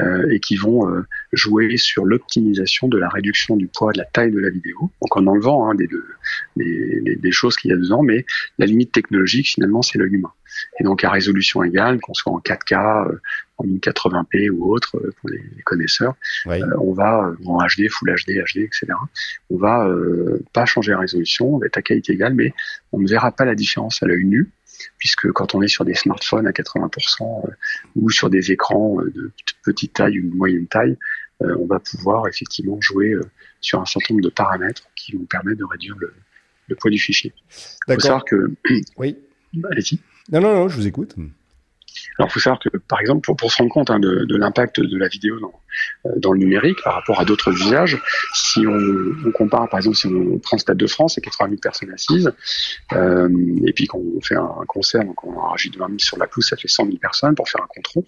euh, 0.00 0.28
et 0.30 0.40
qui 0.40 0.56
vont 0.56 0.88
euh, 0.88 1.06
jouer 1.32 1.76
sur 1.76 2.04
l'optimisation 2.04 2.88
de 2.88 2.98
la 2.98 3.08
réduction 3.08 3.56
du 3.56 3.68
poids 3.68 3.92
de 3.92 3.98
la 3.98 4.04
taille 4.04 4.32
de 4.32 4.40
la 4.40 4.50
vidéo, 4.50 4.90
donc 5.00 5.16
en 5.16 5.26
enlevant 5.26 5.70
hein, 5.70 5.74
des, 5.74 5.88
des, 6.56 7.16
des, 7.16 7.32
choses 7.32 7.56
qu'il 7.56 7.70
y 7.70 7.74
a 7.74 7.76
dedans, 7.76 8.02
mais 8.02 8.24
la 8.58 8.66
limite 8.66 8.92
technologique 8.92 9.50
finalement 9.50 9.82
c'est 9.82 9.98
l'œil 9.98 10.14
humain. 10.14 10.32
Et 10.80 10.84
donc 10.84 11.04
à 11.04 11.10
résolution 11.10 11.62
égale, 11.62 12.00
qu'on 12.00 12.14
soit 12.14 12.32
en 12.32 12.40
4K, 12.40 13.08
euh, 13.08 13.20
en 13.62 13.66
1080p 13.66 14.50
ou 14.50 14.72
autre 14.72 14.96
euh, 14.96 15.12
pour 15.20 15.30
les, 15.30 15.40
connaisseurs, 15.64 16.14
euh, 16.46 16.60
on 16.80 16.92
va 16.92 17.32
en 17.44 17.58
HD, 17.58 17.88
Full 17.88 18.14
HD, 18.14 18.42
HD, 18.42 18.58
etc. 18.58 18.86
On 19.50 19.56
va 19.56 19.88
pas 20.52 20.66
changer 20.66 20.92
la 20.92 20.98
résolution, 20.98 21.54
on 21.54 21.58
va 21.58 21.66
être 21.66 21.78
à 21.78 21.82
qualité 21.82 22.12
égale, 22.12 22.34
mais 22.34 22.52
on 22.92 22.98
ne 22.98 23.08
verra 23.08 23.32
pas 23.32 23.44
la 23.44 23.54
différence 23.54 24.02
à 24.02 24.06
l'œil 24.06 24.24
nu 24.24 24.50
puisque 24.98 25.30
quand 25.30 25.54
on 25.54 25.62
est 25.62 25.68
sur 25.68 25.84
des 25.84 25.94
smartphones 25.94 26.46
à 26.46 26.50
80% 26.50 27.44
ou 27.94 28.10
sur 28.10 28.30
des 28.30 28.50
écrans 28.50 28.96
de 28.96 29.30
petite 29.64 29.92
taille 29.92 30.18
ou 30.18 30.30
de 30.30 30.34
moyenne 30.34 30.66
taille, 30.66 30.96
on 31.40 31.66
va 31.66 31.78
pouvoir 31.78 32.26
effectivement 32.26 32.80
jouer 32.80 33.14
sur 33.60 33.80
un 33.80 33.84
certain 33.84 34.14
nombre 34.14 34.24
de 34.24 34.30
paramètres 34.30 34.88
qui 34.96 35.16
vont 35.16 35.24
permettre 35.24 35.58
de 35.58 35.64
réduire 35.64 35.96
le, 35.98 36.12
le 36.68 36.76
poids 36.76 36.90
du 36.90 36.98
fichier. 36.98 37.32
Il 37.86 37.94
faut 37.94 38.00
savoir 38.00 38.24
que... 38.24 38.52
Oui. 38.96 39.16
Allez-y. 39.70 40.00
Non, 40.30 40.40
non, 40.40 40.54
non, 40.54 40.68
je 40.68 40.76
vous 40.76 40.86
écoute. 40.86 41.14
Alors, 42.18 42.28
il 42.28 42.32
faut 42.32 42.40
savoir 42.40 42.60
que, 42.60 42.68
par 42.88 43.00
exemple, 43.00 43.32
pour, 43.34 43.50
se 43.50 43.56
rendre 43.58 43.72
compte 43.72 43.90
hein, 43.90 43.98
de, 44.00 44.36
l'impact 44.36 44.80
de 44.80 44.96
la 44.96 45.08
vidéo 45.08 45.38
dans, 45.40 45.52
euh, 46.06 46.10
dans 46.16 46.32
le 46.32 46.38
numérique 46.38 46.78
par 46.82 46.94
rapport 46.94 47.20
à 47.20 47.24
d'autres 47.24 47.52
usages, 47.52 48.00
si 48.34 48.66
on, 48.66 49.32
compare, 49.32 49.68
par 49.68 49.78
exemple, 49.78 49.96
si 49.96 50.06
on 50.06 50.38
prend 50.38 50.58
Stade 50.58 50.76
de 50.76 50.86
France, 50.86 51.18
a 51.18 51.20
80 51.20 51.50
000 51.50 51.60
personnes 51.60 51.90
assises, 51.90 52.32
euh, 52.92 53.28
et 53.66 53.72
puis 53.72 53.86
qu'on 53.86 54.20
fait 54.22 54.36
un, 54.36 54.48
concert, 54.66 55.04
donc 55.04 55.24
on 55.24 55.38
rajoute 55.38 55.76
20 55.76 55.86
000 55.86 55.98
sur 55.98 56.18
la 56.18 56.26
pelouse, 56.26 56.46
ça 56.46 56.56
fait 56.56 56.68
100 56.68 56.86
000 56.86 56.96
personnes 56.98 57.34
pour 57.34 57.48
faire 57.48 57.62
un 57.62 57.68
contrôle. 57.68 58.04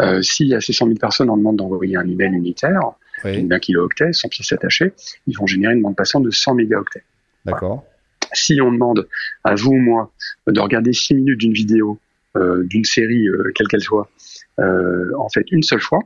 Euh, 0.00 0.22
si 0.22 0.54
à 0.54 0.60
ces 0.60 0.72
100 0.72 0.86
000 0.86 0.98
personnes, 0.98 1.30
on 1.30 1.36
demande 1.36 1.56
d'envoyer 1.56 1.96
un 1.96 2.06
email 2.06 2.32
unitaire, 2.32 2.80
oui. 3.24 3.42
d'un 3.42 3.58
kilooctet, 3.58 4.12
sans 4.12 4.28
pièces 4.28 4.52
attachées, 4.52 4.92
ils 5.26 5.36
vont 5.36 5.46
générer 5.46 5.74
une 5.74 5.82
bande 5.82 5.96
passante 5.96 6.22
de 6.22 6.30
100 6.30 6.54
mégaoctets. 6.54 7.04
D'accord 7.44 7.84
si 8.32 8.60
on 8.60 8.70
demande 8.72 9.08
à 9.44 9.54
vous 9.54 9.70
ou 9.70 9.78
moi 9.78 10.12
de 10.46 10.60
regarder 10.60 10.92
6 10.92 11.14
minutes 11.14 11.38
d'une 11.38 11.52
vidéo, 11.52 11.98
d'une 12.36 12.84
série, 12.84 13.28
euh, 13.28 13.52
quelle 13.54 13.68
qu'elle 13.68 13.80
soit, 13.80 14.10
euh, 14.58 15.10
en 15.18 15.28
fait 15.28 15.50
une 15.50 15.62
seule 15.62 15.80
fois, 15.80 16.00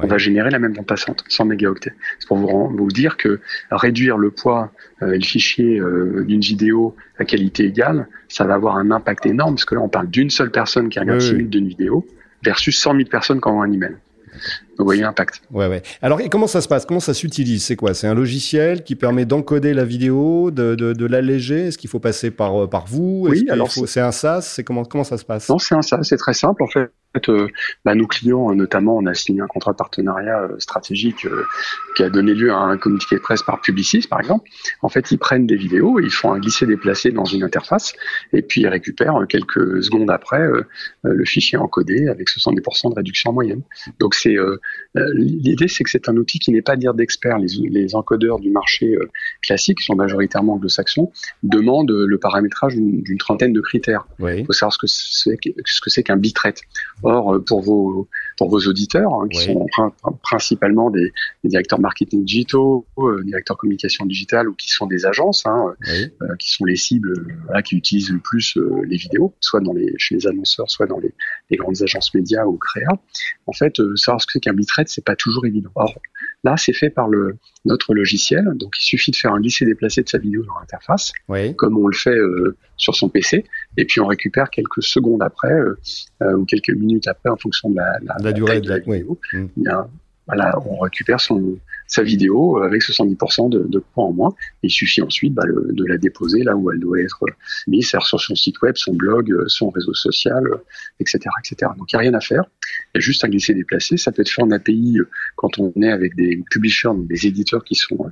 on 0.00 0.06
va 0.06 0.16
générer 0.16 0.50
la 0.50 0.60
même 0.60 0.74
bande 0.74 0.86
passante, 0.86 1.24
100 1.28 1.46
mégaoctets. 1.46 1.92
C'est 2.20 2.28
pour 2.28 2.36
vous, 2.36 2.68
vous, 2.76 2.88
dire 2.88 3.16
que 3.16 3.40
réduire 3.70 4.16
le 4.16 4.30
poids 4.30 4.70
et 5.02 5.06
le 5.06 5.24
fichier 5.24 5.82
d'une 6.24 6.40
vidéo 6.40 6.94
à 7.18 7.24
qualité 7.24 7.64
égale, 7.64 8.06
ça 8.28 8.44
va 8.44 8.54
avoir 8.54 8.76
un 8.76 8.92
impact 8.92 9.26
énorme, 9.26 9.54
parce 9.54 9.64
que 9.64 9.74
là 9.74 9.80
on 9.80 9.88
parle 9.88 10.08
d'une 10.08 10.30
seule 10.30 10.52
personne 10.52 10.88
qui 10.88 11.00
regarde 11.00 11.20
6 11.20 11.32
minutes 11.32 11.50
d'une 11.50 11.66
vidéo, 11.66 12.06
versus 12.44 12.78
100 12.78 12.94
000 12.94 13.08
personnes 13.08 13.40
qui 13.40 13.48
envoient 13.48 13.64
un 13.64 13.72
email. 13.72 13.96
Vous 14.78 14.84
voyez 14.84 15.02
l'impact. 15.02 15.42
Ouais, 15.50 15.66
ouais. 15.66 15.82
Alors, 16.02 16.20
et 16.20 16.28
comment 16.28 16.46
ça 16.46 16.60
se 16.60 16.68
passe? 16.68 16.86
Comment 16.86 17.00
ça 17.00 17.14
s'utilise? 17.14 17.64
C'est 17.64 17.76
quoi? 17.76 17.94
C'est 17.94 18.06
un 18.06 18.14
logiciel 18.14 18.84
qui 18.84 18.94
permet 18.94 19.24
d'encoder 19.26 19.74
la 19.74 19.84
vidéo, 19.84 20.50
de, 20.50 20.76
de, 20.76 20.92
de 20.92 21.06
l'alléger? 21.06 21.66
Est-ce 21.66 21.78
qu'il 21.78 21.90
faut 21.90 21.98
passer 21.98 22.30
par, 22.30 22.62
euh, 22.62 22.66
par 22.68 22.86
vous? 22.86 23.26
Oui, 23.28 23.46
alors 23.50 23.70
c'est 23.70 24.00
un 24.00 24.12
SaaS? 24.12 24.42
C'est 24.42 24.64
comment, 24.64 24.84
comment 24.84 25.04
ça 25.04 25.18
se 25.18 25.24
passe? 25.24 25.48
Non, 25.48 25.58
c'est 25.58 25.74
un 25.74 25.82
SaaS. 25.82 26.04
C'est 26.04 26.16
très 26.16 26.34
simple. 26.34 26.62
En 26.62 26.68
fait, 26.68 26.90
euh, 27.28 27.48
bah, 27.84 27.94
nos 27.94 28.06
clients, 28.06 28.54
notamment, 28.54 28.96
on 28.96 29.06
a 29.06 29.14
signé 29.14 29.40
un 29.40 29.46
contrat 29.46 29.72
de 29.72 29.76
partenariat 29.76 30.42
euh, 30.42 30.58
stratégique 30.58 31.24
euh, 31.24 31.44
qui 31.96 32.02
a 32.04 32.10
donné 32.10 32.34
lieu 32.34 32.52
à 32.52 32.58
un 32.58 32.76
communiqué 32.76 33.16
de 33.16 33.20
presse 33.20 33.42
par 33.42 33.60
Publicis, 33.60 34.06
par 34.08 34.20
exemple. 34.20 34.48
En 34.82 34.88
fait, 34.88 35.10
ils 35.10 35.18
prennent 35.18 35.46
des 35.46 35.56
vidéos, 35.56 35.98
ils 36.00 36.10
font 36.12 36.32
un 36.32 36.38
glisser-déplacer 36.38 37.10
dans 37.10 37.24
une 37.24 37.42
interface, 37.42 37.94
et 38.32 38.42
puis 38.42 38.60
ils 38.60 38.68
récupèrent 38.68 39.26
quelques 39.28 39.82
secondes 39.82 40.10
après 40.10 40.46
le 41.02 41.24
fichier 41.24 41.58
encodé 41.58 42.08
avec 42.08 42.28
70% 42.28 42.90
de 42.90 42.94
réduction 42.94 43.30
en 43.30 43.32
moyenne. 43.32 43.62
Donc, 43.98 44.14
c'est 44.14 44.36
l'idée, 44.94 45.68
c'est 45.68 45.84
que 45.84 45.90
c'est 45.90 46.08
un 46.08 46.16
outil 46.16 46.38
qui 46.38 46.50
n'est 46.50 46.62
pas 46.62 46.76
dire 46.76 46.94
d'experts. 46.94 47.38
Les, 47.38 47.48
les, 47.68 47.94
encodeurs 47.94 48.38
du 48.40 48.50
marché 48.50 48.96
classique, 49.42 49.78
qui 49.78 49.84
sont 49.84 49.94
majoritairement 49.94 50.54
anglo-saxons, 50.54 51.12
demandent 51.42 51.90
le 51.90 52.18
paramétrage 52.18 52.74
d'une 52.74 53.18
trentaine 53.18 53.52
de 53.52 53.60
critères. 53.60 54.06
Il 54.20 54.44
faut 54.46 54.52
savoir 54.52 54.72
ce 54.72 55.28
que 55.80 55.90
c'est 55.90 56.02
qu'un 56.02 56.16
bitrate. 56.16 56.62
Or, 57.02 57.34
euh, 57.34 57.44
pour 57.44 57.62
vos 57.62 58.08
pour 58.38 58.48
vos 58.48 58.60
auditeurs, 58.60 59.12
hein, 59.12 59.28
qui 59.28 59.40
sont 59.40 59.66
principalement 60.22 60.90
des, 60.90 61.12
directeurs 61.44 61.80
marketing 61.80 62.24
digitaux, 62.24 62.86
euh, 62.98 63.22
directeurs 63.24 63.56
communication 63.56 64.06
digitale 64.06 64.48
ou 64.48 64.54
qui 64.54 64.70
sont 64.70 64.86
des 64.86 65.04
agences, 65.04 65.44
hein, 65.46 65.74
euh, 65.88 66.36
qui 66.38 66.50
sont 66.50 66.64
les 66.64 66.76
cibles 66.76 67.26
qui 67.64 67.76
utilisent 67.76 68.10
le 68.10 68.20
plus 68.20 68.56
les 68.84 68.96
vidéos, 68.96 69.34
soit 69.40 69.60
dans 69.60 69.72
les 69.72 69.92
chez 69.98 70.14
les 70.14 70.26
annonceurs, 70.26 70.70
soit 70.70 70.86
dans 70.86 70.98
les, 70.98 71.12
les 71.50 71.56
grandes 71.56 71.82
agences 71.82 72.14
médias 72.14 72.44
ou 72.44 72.56
créa, 72.56 72.98
en 73.46 73.52
fait, 73.52 73.80
euh, 73.80 73.96
savoir 73.96 74.20
ce 74.20 74.26
que 74.26 74.32
c'est 74.34 74.40
qu'un 74.40 74.52
bitrate, 74.52 74.88
c'est 74.88 75.04
pas 75.04 75.16
toujours 75.16 75.46
évident. 75.46 75.70
Or, 75.74 75.94
là, 76.44 76.56
c'est 76.56 76.72
fait 76.72 76.90
par 76.90 77.08
le, 77.08 77.38
notre 77.64 77.94
logiciel, 77.94 78.44
donc 78.54 78.76
il 78.78 78.84
suffit 78.84 79.10
de 79.10 79.16
faire 79.16 79.32
un 79.32 79.40
glisser-déplacer 79.40 80.02
de 80.02 80.08
sa 80.08 80.18
vidéo 80.18 80.44
dans 80.44 80.58
l'interface, 80.58 81.12
comme 81.56 81.78
on 81.78 81.86
le 81.86 81.96
fait 81.96 82.16
euh, 82.16 82.56
sur 82.76 82.94
son 82.94 83.08
PC, 83.08 83.44
et 83.78 83.84
puis 83.84 84.00
on 84.00 84.06
récupère 84.06 84.50
quelques 84.50 84.82
secondes 84.82 85.22
après, 85.22 85.52
euh, 85.52 86.36
ou 86.36 86.44
quelques 86.44 86.70
minutes 86.70 87.06
après, 87.06 87.30
en 87.30 87.36
fonction 87.36 87.70
de 87.70 87.76
la, 87.76 87.98
la, 88.20 88.32
durée 88.32 88.60
de 88.60 88.68
la, 88.68 88.78
vidéo. 88.80 89.18
Mm. 89.32 89.46
Il 89.56 89.62
y 89.62 89.68
a 89.68 89.88
voilà, 90.26 90.54
on 90.66 90.78
récupère 90.80 91.20
son, 91.20 91.56
sa 91.86 92.02
vidéo 92.02 92.58
avec 92.62 92.82
70% 92.82 93.48
de, 93.48 93.66
de 93.66 93.78
points 93.78 94.04
en 94.04 94.12
moins. 94.12 94.34
Il 94.62 94.70
suffit 94.70 95.00
ensuite 95.00 95.32
bah, 95.32 95.44
de 95.46 95.84
la 95.86 95.96
déposer 95.96 96.42
là 96.42 96.54
où 96.54 96.70
elle 96.70 96.80
doit 96.80 97.00
être 97.00 97.24
mise, 97.66 97.88
sur 97.88 98.20
son 98.20 98.34
site 98.34 98.60
web, 98.60 98.76
son 98.76 98.92
blog, 98.92 99.34
son 99.46 99.70
réseau 99.70 99.94
social, 99.94 100.44
etc., 101.00 101.20
etc. 101.42 101.72
Donc 101.78 101.90
il 101.90 101.96
n'y 101.96 101.98
a 101.98 102.00
rien 102.00 102.14
à 102.14 102.20
faire. 102.20 102.44
Il 102.94 102.96
y 102.96 102.98
a 102.98 103.00
juste 103.00 103.24
à 103.24 103.28
glisser 103.28 103.54
déplacer. 103.54 103.96
Ça 103.96 104.12
peut 104.12 104.20
être 104.20 104.28
fait 104.28 104.42
en 104.42 104.50
API 104.50 104.98
quand 105.36 105.58
on 105.58 105.72
est 105.80 105.90
avec 105.90 106.14
des 106.14 106.44
publishers, 106.50 106.90
des 107.08 107.26
éditeurs 107.26 107.64
qui 107.64 107.74
sont 107.74 108.10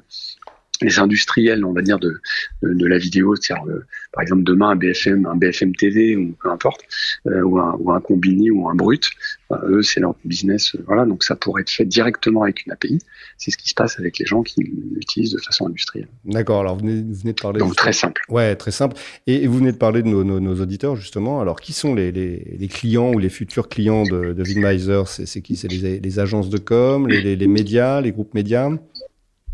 les 0.83 0.99
industriels, 0.99 1.65
on 1.65 1.73
va 1.73 1.83
dire, 1.83 1.99
de, 1.99 2.21
de, 2.63 2.87
la 2.87 2.99
vidéo, 2.99 3.35
c'est-à-dire, 3.37 3.67
euh, 3.69 3.85
par 4.13 4.23
exemple, 4.23 4.43
demain, 4.43 4.71
un 4.71 4.77
BFM, 4.77 5.27
un 5.27 5.37
BFM 5.37 5.75
TV, 5.75 6.17
ou 6.17 6.35
peu 6.43 6.51
importe, 6.51 6.83
euh, 7.27 7.43
ou, 7.43 7.59
un, 7.59 7.77
ou 7.79 7.93
un 7.93 8.01
combiné 8.01 8.51
ou 8.51 8.69
un 8.69 8.75
brut, 8.75 9.11
euh, 9.53 9.57
eux, 9.69 9.83
c'est 9.83 10.01
leur 10.01 10.15
business, 10.25 10.77
voilà, 10.87 11.05
donc 11.05 11.23
ça 11.23 11.37
pourrait 11.37 11.63
être 11.63 11.71
fait 11.71 11.85
directement 11.85 12.43
avec 12.43 12.67
une 12.67 12.73
API. 12.73 12.99
C'est 13.39 13.51
ce 13.51 13.59
qui 13.59 13.69
se 13.69 13.75
passe 13.75 13.99
avec 13.99 14.19
les 14.19 14.27
gens 14.27 14.43
qui 14.43 14.63
l'utilisent 14.95 15.33
de 15.33 15.41
façon 15.41 15.67
industrielle. 15.67 16.09
D'accord, 16.25 16.61
alors 16.61 16.77
vous 16.77 16.87
venez, 16.87 17.03
vous 17.03 17.15
venez 17.15 17.33
de 17.33 17.41
parler... 17.41 17.59
Donc 17.59 17.77
très 17.77 17.93
simple. 17.93 18.23
Ouais, 18.29 18.57
très 18.57 18.71
simple. 18.71 18.97
Et, 19.27 19.47
vous 19.47 19.59
venez 19.59 19.73
de 19.73 19.77
parler 19.77 20.03
de 20.03 20.09
nos, 20.09 20.25
nos, 20.25 20.61
auditeurs, 20.61 20.97
justement. 20.97 21.41
Alors, 21.41 21.61
qui 21.61 21.73
sont 21.73 21.95
les, 21.95 22.13
les, 22.13 22.57
les, 22.59 22.69
clients 22.69 23.13
ou 23.13 23.19
les 23.19 23.29
futurs 23.29 23.69
clients 23.69 24.05
de, 24.05 24.33
de 24.33 24.43
Vigmizer 24.43 25.07
C'est 25.07 25.43
qui? 25.43 25.57
C'est 25.57 25.69
les, 25.69 26.01
les, 26.01 26.19
agences 26.19 26.49
de 26.49 26.59
com, 26.59 27.07
les, 27.07 27.37
les 27.37 27.47
médias, 27.47 28.01
les 28.01 28.13
groupes 28.13 28.35
médias? 28.35 28.71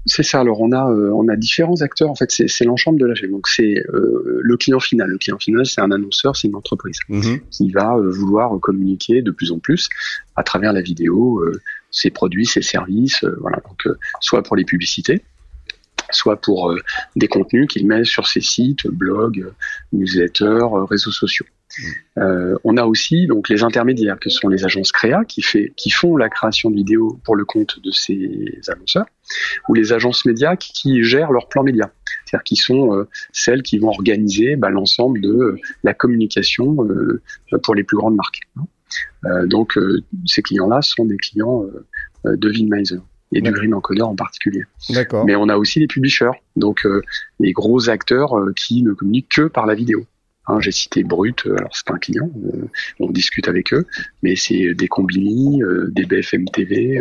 C'est 0.04 0.22
ça. 0.22 0.40
Alors 0.40 0.60
on 0.60 0.72
a 0.72 0.90
euh, 0.90 1.12
on 1.14 1.28
a 1.28 1.36
différents 1.36 1.80
acteurs. 1.80 2.10
En 2.10 2.14
fait, 2.14 2.30
c'est 2.30 2.64
l'ensemble 2.64 2.98
de 2.98 3.06
la 3.06 3.14
chaîne. 3.14 3.30
Donc 3.30 3.48
c'est 3.48 3.84
euh, 3.92 4.40
le 4.42 4.56
client 4.56 4.80
final. 4.80 5.08
Le 5.08 5.18
client 5.18 5.38
final, 5.38 5.64
c'est 5.66 5.80
un 5.80 5.90
annonceur, 5.90 6.36
c'est 6.36 6.48
une 6.48 6.56
entreprise 6.56 6.98
mhm. 7.08 7.40
qui 7.50 7.70
va 7.70 7.96
euh, 7.96 8.10
vouloir 8.10 8.58
communiquer 8.60 9.22
de 9.22 9.30
plus 9.30 9.52
en 9.52 9.58
plus 9.58 9.88
à 10.36 10.42
travers 10.42 10.72
la 10.72 10.82
vidéo 10.82 11.42
ses 11.90 12.10
produits, 12.10 12.46
ses 12.46 12.62
services. 12.62 13.24
voilà. 13.40 13.58
Donc 13.68 13.96
soit 14.20 14.42
pour 14.42 14.56
les 14.56 14.64
publicités, 14.64 15.22
soit 16.10 16.40
pour 16.40 16.74
des 17.16 17.28
contenus 17.28 17.68
qu'il 17.68 17.86
met 17.86 18.04
sur 18.04 18.26
ses 18.26 18.40
sites, 18.40 18.86
blogs, 18.86 19.52
newsletters, 19.92 20.66
réseaux 20.88 21.10
sociaux. 21.10 21.46
Euh, 22.18 22.56
on 22.64 22.76
a 22.76 22.84
aussi 22.84 23.26
donc 23.26 23.48
les 23.48 23.62
intermédiaires 23.62 24.18
que 24.18 24.28
sont 24.28 24.48
les 24.48 24.64
agences 24.64 24.92
créa 24.92 25.24
qui 25.24 25.42
fait 25.42 25.72
qui 25.76 25.90
font 25.90 26.16
la 26.16 26.28
création 26.28 26.70
de 26.70 26.76
vidéos 26.76 27.18
pour 27.24 27.36
le 27.36 27.44
compte 27.44 27.80
de 27.82 27.90
ces 27.90 28.60
annonceurs 28.68 29.06
ou 29.68 29.74
les 29.74 29.92
agences 29.92 30.24
médias 30.24 30.56
qui, 30.56 31.02
gèrent 31.02 31.32
leur 31.32 31.48
plan 31.48 31.62
média, 31.62 31.90
c'est-à-dire 32.26 32.44
qui 32.44 32.56
sont 32.56 32.94
euh, 32.94 33.08
celles 33.32 33.62
qui 33.62 33.78
vont 33.78 33.88
organiser 33.88 34.56
bah, 34.56 34.68
l'ensemble 34.68 35.20
de 35.20 35.30
euh, 35.30 35.58
la 35.84 35.94
communication 35.94 36.76
pour 37.62 37.74
les 37.74 37.84
plus 37.84 37.96
grandes 37.96 38.16
marques. 38.16 38.40
donc 39.46 39.78
ces 40.26 40.42
clients-là 40.42 40.82
sont 40.82 41.06
des 41.06 41.16
clients 41.16 41.64
de 42.24 42.48
Vinmiser 42.48 43.00
et 43.32 43.40
du 43.40 43.50
Green 43.50 43.72
Encoder 43.72 44.02
en 44.02 44.14
particulier. 44.14 44.64
Mais 45.24 45.36
on 45.36 45.48
a 45.48 45.56
aussi 45.56 45.80
les 45.80 45.86
publishers, 45.86 46.32
donc 46.56 46.86
les 47.40 47.52
gros 47.52 47.88
acteurs 47.88 48.34
qui 48.56 48.82
ne 48.82 48.92
communiquent 48.92 49.30
que 49.30 49.48
par 49.48 49.66
la 49.66 49.74
vidéo. 49.74 50.04
Hein, 50.48 50.58
j'ai 50.60 50.72
cité 50.72 51.04
Brut, 51.04 51.46
euh, 51.46 51.56
alors 51.56 51.70
c'est 51.72 51.86
pas 51.86 51.94
un 51.94 51.98
client, 51.98 52.28
euh, 52.46 52.68
on 52.98 53.10
discute 53.10 53.46
avec 53.46 53.72
eux, 53.72 53.86
mais 54.24 54.34
c'est 54.34 54.74
des 54.74 54.88
Combini, 54.88 55.62
euh, 55.62 55.86
des 55.92 56.04
BFM 56.04 56.46
TV, 56.46 57.00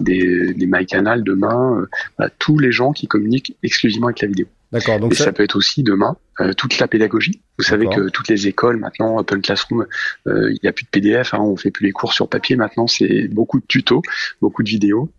des, 0.00 0.54
des 0.54 0.66
MyCanal 0.66 1.24
demain, 1.24 1.84
bah, 2.16 2.30
tous 2.38 2.58
les 2.58 2.70
gens 2.70 2.92
qui 2.92 3.08
communiquent 3.08 3.56
exclusivement 3.64 4.06
avec 4.06 4.20
la 4.20 4.28
vidéo. 4.28 4.46
D'accord. 4.70 5.00
Donc 5.00 5.12
Et 5.12 5.16
ça... 5.16 5.32
peut 5.32 5.42
être 5.42 5.56
aussi 5.56 5.82
demain 5.82 6.16
toute 6.56 6.78
la 6.78 6.86
pédagogie. 6.86 7.40
Vous 7.56 7.64
savez 7.64 7.86
que 7.86 8.08
toutes 8.10 8.28
les 8.28 8.46
écoles 8.46 8.76
maintenant, 8.76 9.16
Open 9.18 9.40
Classroom, 9.40 9.86
il 10.26 10.58
n'y 10.62 10.68
a 10.68 10.72
plus 10.72 10.84
de 10.84 10.90
PDF, 10.90 11.34
hein, 11.34 11.38
on 11.40 11.56
fait 11.56 11.70
plus 11.70 11.86
les 11.86 11.92
cours 11.92 12.12
sur 12.12 12.28
papier. 12.28 12.56
Maintenant, 12.56 12.86
c'est 12.86 13.28
beaucoup 13.28 13.58
de 13.58 13.64
tutos, 13.66 14.02
beaucoup 14.40 14.62
de 14.62 14.68
vidéos. 14.68 15.10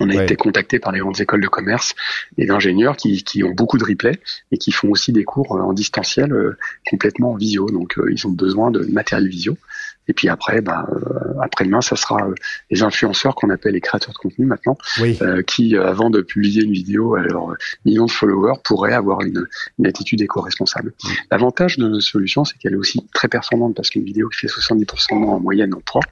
On 0.00 0.10
a 0.10 0.24
été 0.24 0.34
contacté 0.34 0.80
par 0.80 0.92
les 0.92 0.98
grandes 0.98 1.20
écoles 1.20 1.40
de 1.40 1.48
commerce 1.48 1.94
et 2.36 2.46
d'ingénieurs 2.46 2.96
qui, 2.96 3.22
qui, 3.22 3.44
ont 3.44 3.52
beaucoup 3.52 3.78
de 3.78 3.84
replays 3.84 4.18
et 4.50 4.58
qui 4.58 4.72
font 4.72 4.90
aussi 4.90 5.12
des 5.12 5.24
cours 5.24 5.56
euh, 5.56 5.60
en 5.60 5.72
distanciel 5.72 6.32
euh, 6.32 6.58
complètement 6.90 7.32
en 7.32 7.36
visio. 7.36 7.70
Donc 7.70 7.96
euh, 7.98 8.10
ils 8.10 8.26
ont 8.26 8.30
besoin 8.30 8.70
de 8.72 8.80
matériel 8.86 9.28
visio. 9.28 9.56
Et 10.06 10.12
puis 10.12 10.28
après, 10.28 10.60
bah, 10.60 10.86
après-demain, 11.40 11.80
ça 11.80 11.96
sera 11.96 12.18
les 12.70 12.82
influenceurs 12.82 13.34
qu'on 13.34 13.48
appelle 13.48 13.72
les 13.72 13.80
créateurs 13.80 14.12
de 14.12 14.18
contenu 14.18 14.44
maintenant, 14.44 14.76
qui 15.46 15.78
avant 15.78 16.10
de 16.10 16.20
publier 16.20 16.62
une 16.62 16.74
vidéo 16.74 17.14
à 17.14 17.22
leurs 17.22 17.54
millions 17.86 18.04
de 18.04 18.10
followers 18.10 18.58
pourraient 18.64 18.92
avoir 18.92 19.22
une, 19.22 19.46
une 19.78 19.86
attitude 19.86 20.20
éco-responsable. 20.20 20.92
L'avantage 21.30 21.78
de 21.78 21.88
notre 21.88 22.04
solution, 22.04 22.44
c'est 22.44 22.58
qu'elle 22.58 22.74
est 22.74 22.76
aussi 22.76 23.00
très 23.14 23.28
performante 23.28 23.74
parce 23.74 23.88
qu'une 23.88 24.04
vidéo 24.04 24.28
qui 24.28 24.40
fait 24.40 24.48
70% 24.48 25.14
en 25.14 25.40
moyenne 25.40 25.72
en 25.72 25.80
3, 25.80 26.02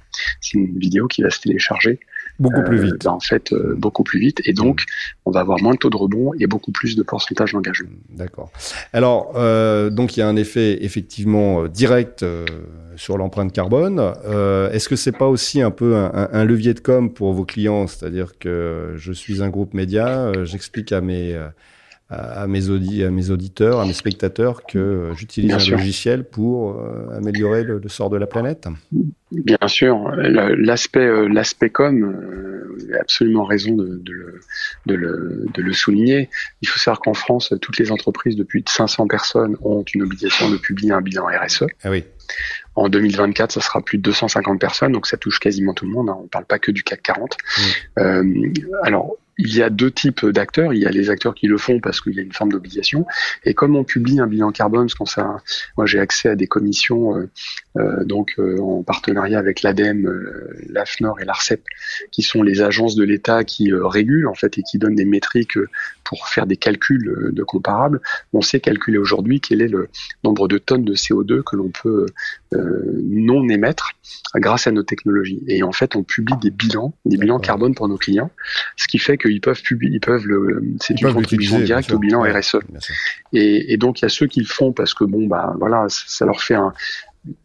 c'est 0.41 0.55
une 0.55 0.79
vidéo 0.79 1.07
qui 1.07 1.23
va 1.23 1.29
se 1.29 1.41
télécharger 1.41 2.01
beaucoup 2.39 2.63
plus 2.63 2.83
vite. 2.83 3.05
Bah, 3.05 3.13
en 3.13 3.21
fait, 3.21 3.55
beaucoup 3.77 4.03
plus 4.03 4.21
vite. 4.21 4.41
Et 4.45 4.53
donc, 4.53 4.85
on 5.25 5.31
va 5.31 5.41
avoir 5.41 5.61
moins 5.63 5.73
de 5.73 5.79
taux 5.79 5.91
de 5.91 5.97
rebond 5.97 6.33
et 6.39 6.47
beaucoup 6.47 6.73
plus 6.73 6.97
de 6.97 7.03
pourcentage 7.03 7.53
d'engagement. 7.53 7.91
D'accord. 8.11 8.51
Alors, 8.93 9.33
euh, 9.37 9.91
donc 9.91 10.17
il 10.17 10.21
y 10.21 10.23
a 10.23 10.29
un 10.29 10.37
effet 10.37 10.85
effectivement 10.85 11.63
euh, 11.63 11.69
direct 11.69 12.23
euh, 12.23 12.45
sur 12.97 13.19
l'empreinte 13.19 13.53
carbone. 13.53 14.01
Euh, 14.25 14.71
Est-ce 14.71 14.89
que 14.89 14.97
c'est 14.97 15.13
pas 15.13 15.29
aussi 15.29 15.63
un 15.63 15.71
peu 15.71 15.97
un, 15.97 16.29
un, 16.33 16.45
levier 16.45 16.75
de 16.75 16.81
com 16.81 17.13
pour 17.13 17.33
vos 17.33 17.45
clients? 17.45 17.87
C'est-à-dire 17.87 18.39
que 18.39 18.95
je 18.97 19.13
suis 19.13 19.43
un 19.43 19.49
groupe 19.49 19.75
média, 19.75 20.09
euh, 20.09 20.45
j'explique 20.45 20.93
à 20.93 21.01
mes 21.01 21.39
à 22.13 22.47
mes, 22.47 22.69
à 23.05 23.11
mes 23.11 23.31
auditeurs, 23.31 23.81
à 23.81 23.87
mes 23.87 23.93
spectateurs 23.93 24.65
que 24.67 25.11
j'utilise 25.17 25.53
un 25.53 25.77
logiciel 25.77 26.25
pour 26.25 26.81
améliorer 27.15 27.65
le, 27.65 27.81
sort 27.89 28.11
de 28.11 28.17
la 28.17 28.27
planète 28.27 28.69
Bien 29.31 29.67
sûr, 29.67 30.11
l'aspect 30.17 31.29
l'aspect 31.29 31.71
com 31.71 32.63
vous 32.73 32.85
avez 32.85 32.99
absolument 32.99 33.45
raison 33.45 33.75
de, 33.75 34.01
de, 34.03 34.13
le, 34.13 34.41
de, 34.87 34.95
le, 34.95 35.47
de, 35.53 35.63
le, 35.63 35.73
souligner. 35.73 36.31
Il 36.61 36.69
faut 36.69 36.79
savoir 36.79 37.01
qu'en 37.01 37.15
France, 37.15 37.55
toutes 37.61 37.79
les 37.79 37.93
entreprises 37.93 38.37
de 38.37 38.43
plus 38.43 38.63
de 38.63 38.69
500 38.69 39.07
personnes 39.07 39.57
ont 39.63 39.85
une 39.95 40.03
obligation 40.03 40.51
de 40.51 40.57
publier 40.57 40.93
un 40.93 41.01
bilan 41.01 41.27
RSE. 41.27 41.65
Ah 41.83 41.91
oui. 41.91 42.05
En 42.75 42.89
2024, 42.89 43.53
ça 43.53 43.61
sera 43.61 43.83
plus 43.83 43.99
de 43.99 44.03
250 44.03 44.59
personnes, 44.61 44.93
donc 44.93 45.07
ça 45.07 45.17
touche 45.17 45.39
quasiment 45.39 45.75
tout 45.75 45.85
le 45.85 45.91
monde. 45.91 46.09
Hein. 46.09 46.17
On 46.19 46.23
ne 46.23 46.29
parle 46.29 46.47
pas 46.47 46.59
que 46.59 46.71
du 46.71 46.83
CAC 46.83 47.03
40. 47.03 47.37
Euh, 47.99 48.53
alors, 48.83 49.17
il 49.39 49.55
y 49.55 49.63
a 49.63 49.71
deux 49.71 49.91
types 49.91 50.27
d'acteurs. 50.27 50.73
Il 50.73 50.81
y 50.81 50.87
a 50.87 50.91
les 50.91 51.11
acteurs 51.11 51.35
qui 51.35 51.47
le 51.47 51.59
font 51.59 51.81
parce 51.81 52.01
qu'il 52.01 52.15
y 52.15 52.19
a 52.19 52.23
une 52.23 52.33
forme 52.33 52.53
d'obligation. 52.53 53.07
Et 53.45 53.55
comme 53.55 53.77
on 53.77 53.85
publie 53.85 54.21
un 54.21 54.27
bilan 54.27 54.53
carbone, 54.53 54.87
parce 54.87 54.95
qu'on 54.95 55.07
ça, 55.07 55.37
moi 55.77 55.87
j'ai 55.87 55.99
accès 55.99 56.29
à 56.29 56.37
des 56.37 56.47
commissions, 56.47 57.17
euh, 57.17 57.31
euh 57.77 58.05
donc 58.05 58.35
euh, 58.39 58.59
en 58.59 58.83
partenariat 58.83 59.39
avec 59.39 59.63
l'ADEME, 59.63 60.07
euh, 60.07 60.57
l'AFNOR 60.69 61.21
et 61.21 61.25
l'ARCEP, 61.25 61.63
qui 62.11 62.23
sont 62.23 62.43
les 62.43 62.61
agences 62.61 62.95
de 62.95 63.05
l'État 63.05 63.45
qui 63.45 63.73
régulent 63.73 64.29
en 64.29 64.35
fait 64.35 64.59
et 64.59 64.63
qui 64.63 64.79
donnent 64.79 64.97
des 64.97 65.05
métriques 65.05 65.59
pour 66.05 66.29
faire 66.29 66.47
des 66.47 66.57
calculs 66.57 67.33
de 67.33 67.43
comparables. 67.43 68.01
On 68.33 68.43
sait 68.43 68.61
calculer 68.61 68.99
aujourd'hui 68.99 69.41
quel 69.41 69.63
est 69.63 69.69
le 69.69 69.89
nombre 70.25 70.49
de 70.49 70.59
tonnes 70.59 70.85
de 70.85 70.95
CO2 70.95 71.43
que 71.43 71.57
l'on 71.57 71.71
peut 71.71 72.07
non 72.53 73.49
émettre 73.49 73.93
grâce 74.35 74.67
à 74.67 74.73
nos 74.73 74.83
technologies. 74.83 75.43
Et 75.47 75.63
en 75.63 75.73
fait, 75.73 75.97
on 75.97 76.03
publie 76.03 76.37
des 76.41 76.51
bilans, 76.51 76.95
des 77.05 77.17
bilans 77.17 77.39
carbone 77.39 77.75
pour 77.75 77.89
nos 77.89 77.97
clients, 77.97 78.31
ce 78.77 78.87
qui 78.89 78.99
fait 78.99 79.17
qu'ils 79.33 79.41
peuvent 79.41 79.63
publier, 79.63 79.97
ils 79.97 80.01
peuvent 80.01 80.27
le, 80.27 80.63
c'est 80.81 81.01
une 81.01 81.13
contribution 81.13 81.59
directe 81.61 81.93
au 81.93 81.99
bilan 81.99 82.23
RSE. 82.23 82.57
Et, 83.33 83.73
et, 83.73 83.77
donc 83.77 84.01
il 84.01 84.03
y 84.03 84.07
a 84.07 84.11
ceux 84.11 84.27
qui 84.27 84.41
le 84.41 84.47
font 84.47 84.73
parce 84.73 84.95
que 84.95 85.05
bon 85.05 85.27
bah 85.27 85.55
voilà, 85.59 85.87
ça 85.89 86.27
leur 86.27 86.43
fait 86.43 86.55
un, 86.55 86.73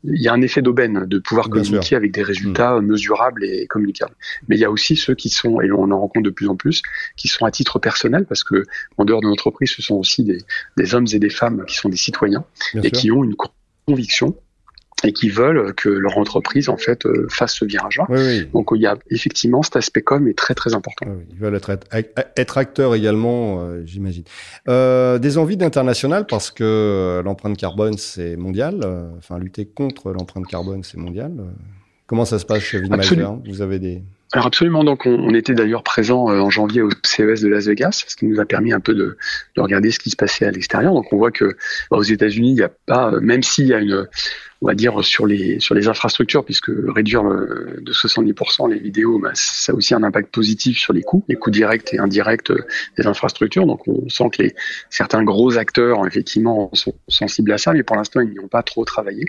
il 0.04 0.22
y 0.22 0.28
a 0.28 0.34
un 0.34 0.42
effet 0.42 0.62
d'aubaine 0.62 1.06
de 1.06 1.20
pouvoir 1.20 1.50
communiquer 1.50 1.96
avec 1.96 2.12
des 2.12 2.24
résultats 2.24 2.80
mm. 2.80 2.86
mesurables 2.86 3.46
et 3.46 3.68
communicables. 3.68 4.16
Mais 4.48 4.56
il 4.56 4.60
y 4.60 4.66
a 4.66 4.72
aussi 4.72 4.96
ceux 4.96 5.16
qui 5.16 5.30
sont, 5.30 5.62
et 5.62 5.72
on 5.72 5.92
en 5.92 6.00
rencontre 6.00 6.26
de 6.26 6.30
plus 6.32 6.48
en 6.48 6.56
plus, 6.56 6.82
qui 7.16 7.28
sont 7.28 7.46
à 7.46 7.52
titre 7.52 7.80
personnel, 7.80 8.26
parce 8.26 8.44
que 8.44 8.64
en 8.98 9.06
dehors 9.06 9.22
de 9.22 9.28
l'entreprise, 9.28 9.72
ce 9.72 9.82
sont 9.82 9.96
aussi 9.96 10.24
des, 10.24 10.40
des, 10.78 10.96
hommes 10.96 11.08
et 11.12 11.20
des 11.20 11.30
femmes 11.30 11.64
qui 11.66 11.76
sont 11.76 11.90
des 11.90 11.98
citoyens 11.98 12.46
et 12.84 12.92
qui 12.92 13.12
ont 13.12 13.24
une 13.24 13.36
conviction 13.86 14.36
et 15.04 15.14
qui 15.14 15.30
veulent 15.30 15.74
que 15.76 15.90
leur 15.90 16.18
entreprise 16.18 16.70
en 16.70 16.78
fait 16.78 17.06
euh, 17.06 17.28
fasse 17.30 17.54
ce 17.54 17.66
virage-là. 17.66 18.08
Donc 18.54 18.70
il 18.74 18.82
y 18.82 18.88
a 18.88 18.98
effectivement 19.10 19.62
cet 19.62 19.76
aspect 19.76 20.02
com 20.02 20.28
est 20.28 20.38
très 20.38 20.56
très 20.56 20.74
important. 20.74 21.06
ils 21.30 21.38
veulent 21.38 21.56
être, 21.56 21.72
être 22.36 22.58
acteurs 22.58 22.96
également, 22.96 23.62
euh, 23.62 23.84
j'imagine. 23.86 24.24
Euh, 24.68 25.20
des 25.20 25.38
envies 25.38 25.58
d'international 25.58 26.26
parce 26.26 26.50
que 26.50 27.22
l'empreinte 27.24 27.58
carbone 27.58 27.98
c'est 27.98 28.36
mondial. 28.38 28.80
Enfin 29.18 29.38
lutter 29.38 29.66
contre 29.66 30.12
l'empreinte 30.12 30.48
carbone 30.48 30.84
c'est 30.84 30.98
mondial. 30.98 31.32
Comment 32.08 32.26
ça 32.26 32.40
se 32.40 32.46
passe 32.46 32.64
chez 32.64 32.80
Vinmeister 32.80 33.28
Vous 33.46 33.62
avez 33.62 33.80
des 33.80 34.02
alors 34.34 34.48
absolument, 34.48 34.84
donc 34.84 35.06
on, 35.06 35.34
était 35.34 35.54
d'ailleurs 35.54 35.84
présent 35.84 36.26
en 36.26 36.50
janvier 36.50 36.82
au 36.82 36.90
CES 37.06 37.40
de 37.40 37.48
Las 37.48 37.68
Vegas, 37.68 38.04
ce 38.06 38.14
qui 38.18 38.26
nous 38.26 38.42
a 38.42 38.46
permis 38.46 38.74
un 38.74 38.82
peu 38.82 38.94
de, 38.94 39.18
de 39.56 39.62
regarder 39.62 39.90
ce 39.90 40.00
qui 40.00 40.10
se 40.10 40.18
passait 40.18 40.46
à 40.46 40.52
l'extérieur. 40.52 40.94
Donc 40.94 41.14
on 41.14 41.18
voit 41.18 41.32
que 41.32 41.56
bah, 41.90 41.98
aux 41.98 42.04
États-Unis, 42.04 42.50
il 42.50 42.56
n'y 42.56 42.62
a 42.62 42.72
pas, 42.88 43.12
même 43.22 43.42
s'il 43.42 43.68
y 43.68 43.74
a 43.74 43.80
une 43.80 44.06
on 44.62 44.68
va 44.68 44.76
dire 44.76 45.04
sur 45.04 45.26
les 45.26 45.60
sur 45.60 45.76
les 45.76 45.88
infrastructures, 45.88 46.44
puisque 46.44 46.72
réduire 46.88 47.24
de 47.24 47.92
70% 47.92 48.70
les 48.72 48.80
vidéos, 48.80 49.20
bah, 49.20 49.32
ça 49.34 49.72
a 49.72 49.76
aussi 49.76 49.94
un 49.94 50.04
impact 50.04 50.34
positif 50.34 50.78
sur 50.78 50.94
les 50.94 51.02
coûts, 51.02 51.24
les 51.28 51.36
coûts 51.36 51.52
directs 51.52 51.94
et 51.94 52.00
indirects 52.00 52.52
des 52.98 53.08
infrastructures. 53.08 53.66
Donc 53.66 53.88
on 53.88 54.08
sent 54.10 54.30
que 54.34 54.44
les 54.44 54.56
certains 54.90 55.24
gros 55.24 55.58
acteurs 55.58 56.06
effectivement 56.08 56.70
sont 56.74 56.94
sensibles 57.08 57.52
à 57.52 57.58
ça, 57.58 57.74
mais 57.74 57.84
pour 57.84 57.96
l'instant 57.96 58.22
ils 58.22 58.32
n'y 58.32 58.40
ont 58.40 58.48
pas 58.48 58.64
trop 58.64 58.86
travaillé. 58.86 59.26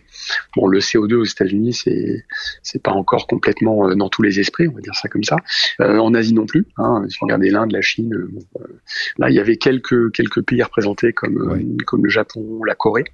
Bon, 0.56 0.66
le 0.66 0.80
CO2 0.80 1.14
aux 1.14 1.24
États-Unis, 1.24 1.74
c'est 1.74 2.24
c'est 2.62 2.82
pas 2.82 2.92
encore 2.92 3.26
complètement 3.26 3.94
dans 3.94 4.08
tous 4.08 4.22
les 4.22 4.40
esprits, 4.40 4.68
on 4.68 4.74
va 4.74 4.80
dire 4.80 4.94
ça 4.94 5.08
comme 5.08 5.24
ça. 5.24 5.36
en 5.78 6.14
Asie 6.14 6.34
non 6.34 6.46
plus. 6.46 6.66
Hein, 6.78 7.04
si 7.08 7.16
vous 7.20 7.26
regardez 7.26 7.50
l'Inde, 7.50 7.72
la 7.72 7.82
Chine, 7.82 8.14
là 9.18 9.30
il 9.30 9.34
y 9.34 9.40
avait 9.40 9.56
quelques 9.56 10.12
quelques 10.12 10.42
pays 10.42 10.62
représentés 10.62 11.12
comme 11.12 11.62
comme 11.86 12.04
le 12.04 12.10
Japon, 12.10 12.64
la 12.64 12.74
Corée 12.74 13.04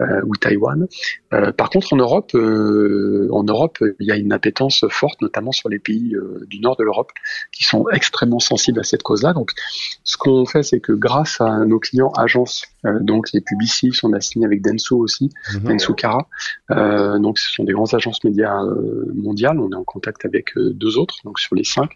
euh, 0.00 0.22
ou 0.24 0.36
Taïwan. 0.36 0.86
Euh, 1.32 1.52
par 1.58 1.70
contre, 1.70 1.92
en 1.92 1.96
Europe, 1.96 2.30
euh, 2.36 3.28
en 3.32 3.42
Europe, 3.42 3.78
il 3.98 4.06
y 4.06 4.12
a 4.12 4.16
une 4.16 4.32
appétence 4.32 4.84
forte, 4.88 5.20
notamment 5.20 5.52
sur 5.52 5.68
les 5.68 5.80
pays 5.80 6.14
du 6.46 6.60
nord 6.60 6.76
de 6.76 6.84
l'Europe, 6.84 7.10
qui 7.52 7.64
sont 7.64 7.86
extrêmement 7.90 8.38
sensibles 8.38 8.78
à 8.78 8.84
cette 8.84 9.02
cause-là. 9.02 9.32
Donc, 9.32 9.50
ce 10.04 10.16
qu'on 10.16 10.46
fait, 10.46 10.62
c'est 10.62 10.78
que 10.78 10.92
grâce 10.92 11.40
à 11.40 11.64
nos 11.66 11.80
clients 11.80 12.12
agences, 12.16 12.64
donc 13.00 13.32
les 13.32 13.40
Publicis, 13.40 13.90
on 14.04 14.12
a 14.12 14.20
signé 14.20 14.46
avec 14.46 14.62
Denso 14.62 14.96
aussi, 14.96 15.30
mmh. 15.52 15.58
Denso 15.68 15.94
Cara. 15.94 16.28
donc, 17.18 17.38
ce 17.38 17.52
sont 17.52 17.64
des 17.64 17.72
grandes 17.72 17.92
agences 17.92 18.22
médias 18.22 18.62
mondiales. 19.14 19.58
On 19.58 19.70
est 19.72 19.76
en 19.76 19.84
contact 19.84 20.24
avec 20.24 20.56
deux 20.56 20.96
autres, 20.96 21.16
donc 21.24 21.40
sur 21.40 21.56
les 21.56 21.64
cinq, 21.64 21.90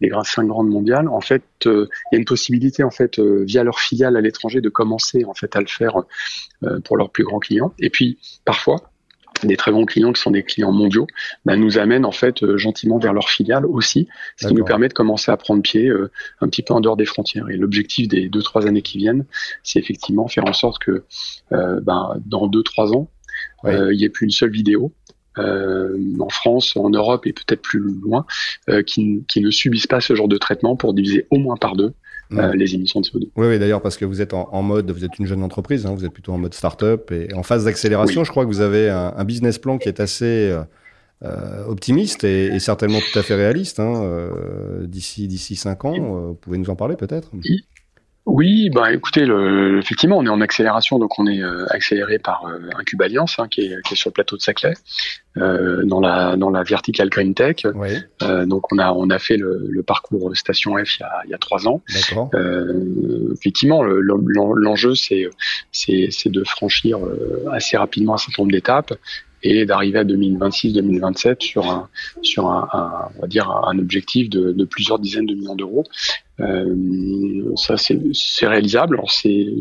les 0.00 0.10
cinq 0.22 0.46
grandes 0.46 0.70
mondiales. 0.70 1.08
En 1.08 1.20
fait, 1.20 1.42
il 1.64 1.88
y 2.12 2.14
a 2.14 2.18
une 2.18 2.24
possibilité, 2.24 2.84
en 2.84 2.90
fait, 2.90 3.18
via 3.18 3.64
leur 3.64 3.80
filiale 3.80 4.16
à 4.16 4.20
l'étranger, 4.20 4.60
de 4.60 4.68
commencer 4.68 5.24
en 5.24 5.34
fait 5.34 5.56
à 5.56 5.60
le 5.60 5.66
faire 5.66 6.04
euh, 6.64 6.80
pour 6.80 6.96
leurs 6.96 7.10
plus 7.10 7.24
grands 7.24 7.40
clients. 7.40 7.72
Et 7.78 7.90
puis 7.90 8.18
parfois, 8.44 8.76
des 9.46 9.56
très 9.56 9.70
grands 9.70 9.84
clients 9.84 10.12
qui 10.12 10.20
sont 10.20 10.30
des 10.30 10.42
clients 10.42 10.72
mondiaux, 10.72 11.06
bah, 11.44 11.56
nous 11.56 11.78
amènent 11.78 12.04
en 12.04 12.12
fait 12.12 12.42
euh, 12.42 12.56
gentiment 12.56 12.98
vers 12.98 13.12
leur 13.12 13.28
filiale 13.28 13.66
aussi, 13.66 14.08
ce 14.36 14.48
qui 14.48 14.54
nous 14.54 14.64
permet 14.64 14.88
de 14.88 14.92
commencer 14.92 15.30
à 15.30 15.36
prendre 15.36 15.62
pied 15.62 15.88
euh, 15.88 16.10
un 16.40 16.48
petit 16.48 16.62
peu 16.62 16.74
en 16.74 16.80
dehors 16.80 16.96
des 16.96 17.04
frontières. 17.04 17.48
Et 17.50 17.56
l'objectif 17.56 18.08
des 18.08 18.28
deux 18.28 18.42
trois 18.42 18.66
années 18.66 18.82
qui 18.82 18.98
viennent, 18.98 19.24
c'est 19.62 19.78
effectivement 19.78 20.28
faire 20.28 20.46
en 20.46 20.52
sorte 20.52 20.78
que 20.78 21.04
ben, 21.50 22.20
dans 22.26 22.46
deux 22.46 22.62
trois 22.62 22.92
ans, 22.92 23.08
il 23.64 23.96
n'y 23.96 24.04
ait 24.04 24.10
plus 24.10 24.24
une 24.24 24.30
seule 24.30 24.50
vidéo. 24.50 24.92
en 25.36 26.28
France, 26.30 26.76
en 26.76 26.90
Europe 26.90 27.26
et 27.26 27.32
peut-être 27.32 27.62
plus 27.62 27.80
loin, 27.80 28.26
qui, 28.86 29.24
qui 29.28 29.40
ne 29.40 29.50
subissent 29.50 29.86
pas 29.86 30.00
ce 30.00 30.14
genre 30.14 30.28
de 30.28 30.38
traitement 30.38 30.76
pour 30.76 30.94
diviser 30.94 31.26
au 31.30 31.38
moins 31.38 31.56
par 31.56 31.76
deux 31.76 31.94
euh, 32.32 32.54
les 32.54 32.74
émissions 32.74 33.00
de 33.00 33.06
CO2. 33.06 33.28
Oui, 33.36 33.46
oui 33.48 33.58
d'ailleurs, 33.58 33.82
parce 33.82 33.96
que 33.96 34.04
vous 34.04 34.20
êtes 34.20 34.32
en, 34.34 34.62
mode, 34.62 34.90
vous 34.90 35.04
êtes 35.04 35.18
une 35.18 35.26
jeune 35.26 35.42
entreprise, 35.42 35.86
hein, 35.86 35.94
vous 35.94 36.04
êtes 36.04 36.12
plutôt 36.12 36.32
en 36.32 36.38
mode 36.38 36.54
start-up 36.54 37.10
et 37.12 37.32
en 37.34 37.42
phase 37.42 37.64
d'accélération. 37.64 38.24
Je 38.24 38.30
crois 38.30 38.44
que 38.44 38.48
vous 38.48 38.60
avez 38.60 38.88
un, 38.88 39.24
business 39.24 39.58
plan 39.58 39.78
qui 39.78 39.88
est 39.88 40.00
assez 40.00 40.50
euh, 40.50 40.62
euh, 41.24 41.64
optimiste 41.66 42.24
et, 42.24 42.58
certainement 42.58 42.98
tout 43.00 43.18
à 43.18 43.22
fait 43.22 43.34
réaliste. 43.34 43.80
Hein, 43.80 44.28
d'ici 44.82 45.28
d'ici 45.28 45.56
cinq 45.56 45.84
ans, 45.84 45.94
vous 45.94 46.34
pouvez 46.34 46.58
nous 46.58 46.70
en 46.70 46.76
parler 46.76 46.96
peut-être? 46.96 47.30
Oui, 48.26 48.70
bah 48.70 48.90
écoutez, 48.92 49.26
le, 49.26 49.78
effectivement, 49.78 50.16
on 50.16 50.24
est 50.24 50.30
en 50.30 50.40
accélération, 50.40 50.98
donc 50.98 51.18
on 51.18 51.26
est 51.26 51.42
euh, 51.42 51.66
accéléré 51.68 52.18
par 52.18 52.46
euh, 52.46 52.70
Incube 52.78 53.02
Alliance, 53.02 53.38
hein, 53.38 53.48
qui, 53.48 53.60
est, 53.60 53.82
qui, 53.82 53.92
est, 53.92 53.96
sur 53.96 54.08
le 54.08 54.14
plateau 54.14 54.36
de 54.36 54.40
Saclay, 54.40 54.72
euh, 55.36 55.84
dans 55.84 56.00
la 56.00 56.36
dans 56.36 56.48
la 56.48 56.62
verticale 56.62 57.10
Green 57.10 57.34
Tech. 57.34 57.66
Euh, 58.22 58.46
donc 58.46 58.72
on 58.72 58.78
a 58.78 58.92
on 58.92 59.10
a 59.10 59.18
fait 59.18 59.36
le, 59.36 59.66
le, 59.68 59.82
parcours 59.82 60.34
Station 60.34 60.74
F 60.82 60.98
il 60.98 61.02
y 61.02 61.04
a, 61.04 61.22
il 61.26 61.30
y 61.32 61.34
a 61.34 61.38
trois 61.38 61.68
ans. 61.68 61.82
Euh, 62.32 63.34
effectivement, 63.34 63.82
l'enjeu 63.82 64.94
c'est 64.94 65.28
c'est 65.72 66.30
de 66.30 66.44
franchir 66.44 67.00
assez 67.52 67.76
rapidement 67.76 68.14
un 68.14 68.18
certain 68.18 68.42
nombre 68.42 68.52
d'étapes 68.52 68.94
et 69.44 69.66
d'arriver 69.66 69.98
à 70.00 70.04
2026-2027 70.04 71.42
sur 71.42 71.70
un 71.70 71.88
sur 72.22 72.48
un, 72.48 73.10
on 73.16 73.20
va 73.22 73.26
dire 73.28 73.50
un 73.50 73.78
objectif 73.78 74.30
de, 74.30 74.64
plusieurs 74.64 74.98
dizaines 74.98 75.26
de 75.26 75.34
millions 75.34 75.54
d'euros. 75.54 75.84
Euh, 76.40 77.54
ça 77.56 77.76
c'est 77.76 78.46
réalisable. 78.46 79.00
C'est 79.08 79.54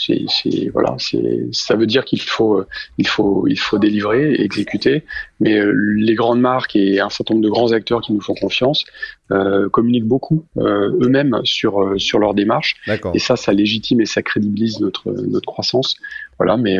c'est 0.00 0.68
voilà, 0.72 0.96
c'est 0.98 1.48
ça 1.52 1.76
veut 1.76 1.86
dire 1.86 2.04
qu'il 2.04 2.20
faut 2.20 2.64
il 2.98 3.06
faut 3.06 3.46
il 3.48 3.58
faut 3.58 3.78
délivrer, 3.78 4.34
exécuter. 4.34 5.04
Mais 5.40 5.58
euh, 5.58 5.72
les 5.96 6.14
grandes 6.14 6.40
marques 6.40 6.76
et 6.76 7.00
un 7.00 7.10
certain 7.10 7.34
nombre 7.34 7.44
de 7.44 7.50
grands 7.50 7.72
acteurs 7.72 8.00
qui 8.00 8.12
nous 8.12 8.20
font 8.20 8.34
confiance 8.34 8.84
euh, 9.32 9.68
communiquent 9.68 10.08
beaucoup 10.08 10.44
euh, 10.56 10.90
eux-mêmes 11.02 11.40
sur 11.44 11.82
euh, 11.82 11.98
sur 11.98 12.18
leur 12.18 12.34
démarche. 12.34 12.74
Et 13.14 13.20
ça, 13.20 13.36
ça 13.36 13.52
légitime 13.52 14.00
et 14.00 14.06
ça 14.06 14.22
crédibilise 14.22 14.80
notre 14.80 15.10
notre 15.10 15.46
croissance. 15.46 15.96
Voilà, 16.38 16.56
mais 16.56 16.78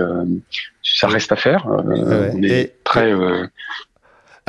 ça 0.82 1.06
reste 1.06 1.32
à 1.32 1.36
faire. 1.36 1.66
on 1.66 2.42
est 2.42 2.82
très 2.82 3.12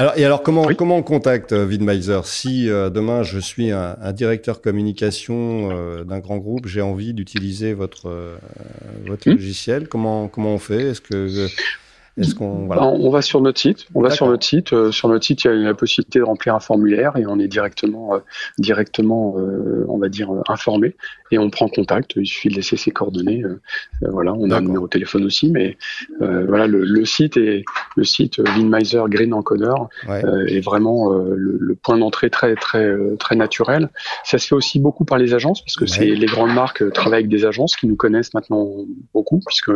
alors, 0.01 0.17
et 0.17 0.25
alors, 0.25 0.41
comment, 0.41 0.65
comment 0.73 0.97
on 0.97 1.03
contacte 1.03 1.53
euh, 1.53 1.63
Vidmeiser 1.63 2.21
Si 2.23 2.67
euh, 2.67 2.89
demain 2.89 3.21
je 3.21 3.37
suis 3.37 3.69
un, 3.69 3.95
directeur 4.13 4.59
communication 4.59 5.69
euh, 5.71 6.03
d'un 6.03 6.17
grand 6.17 6.37
groupe, 6.37 6.65
j'ai 6.65 6.81
envie 6.81 7.13
d'utiliser 7.13 7.73
votre, 7.75 8.39
votre 9.05 9.29
hmm. 9.29 9.33
logiciel, 9.33 9.87
comment, 9.87 10.27
comment 10.27 10.55
on 10.55 10.57
fait? 10.57 10.87
Est-ce 10.87 11.01
que 11.01 11.47
qu'on 12.35 12.65
voilà. 12.65 12.83
on 12.83 13.09
va 13.09 13.21
sur 13.21 13.41
notre 13.41 13.59
site. 13.59 13.87
On 13.95 14.01
va 14.01 14.09
sur 14.09 14.27
notre 14.27 14.45
site. 14.45 14.73
Euh, 14.73 14.91
sur 14.91 15.09
notre 15.09 15.25
site, 15.25 15.43
il 15.43 15.47
y 15.47 15.49
a 15.49 15.53
la 15.53 15.73
possibilité 15.73 16.19
de 16.19 16.23
remplir 16.23 16.55
un 16.55 16.59
formulaire 16.59 17.17
et 17.17 17.25
on 17.25 17.39
est 17.39 17.47
directement, 17.47 18.15
euh, 18.15 18.19
directement, 18.57 19.35
euh, 19.37 19.85
on 19.87 19.97
va 19.97 20.09
dire 20.09 20.29
informé 20.47 20.95
et 21.31 21.37
on 21.37 21.49
prend 21.49 21.67
contact. 21.67 22.13
Il 22.15 22.25
suffit 22.25 22.49
de 22.49 22.55
laisser 22.55 22.77
ses 22.77 22.91
coordonnées. 22.91 23.43
voilà, 24.01 24.33
on 24.33 24.51
a 24.51 24.57
un 24.57 24.61
numéro 24.61 24.85
de 24.85 24.89
téléphone 24.89 25.23
aussi, 25.23 25.49
mais 25.49 25.77
voilà, 26.19 26.67
le, 26.67 26.83
le, 26.83 27.05
site 27.05 27.37
est 27.37 27.63
le 27.95 28.03
site 28.03 28.39
Winmiser 28.39 29.03
Green 29.07 29.33
Encoder 29.33 29.73
est 30.47 30.59
vraiment 30.59 31.09
le, 31.11 31.57
le, 31.59 31.75
point 31.75 31.97
d'entrée 31.97 32.29
très 32.29 32.55
très 32.55 32.93
très 33.17 33.35
naturel. 33.35 33.89
Ça 34.25 34.37
se 34.37 34.47
fait 34.47 34.55
aussi 34.55 34.79
beaucoup 34.79 35.05
par 35.05 35.17
les 35.17 35.33
agences 35.33 35.61
parce 35.61 35.75
que 35.75 35.85
c'est 35.85 36.05
les 36.05 36.25
grandes 36.25 36.53
marques 36.53 36.83
travaillent 36.91 37.19
avec 37.19 37.29
des 37.29 37.45
agences 37.45 37.75
qui 37.77 37.87
nous 37.87 37.95
connaissent 37.95 38.33
maintenant 38.33 38.67
beaucoup 39.13 39.39
puisque 39.45 39.71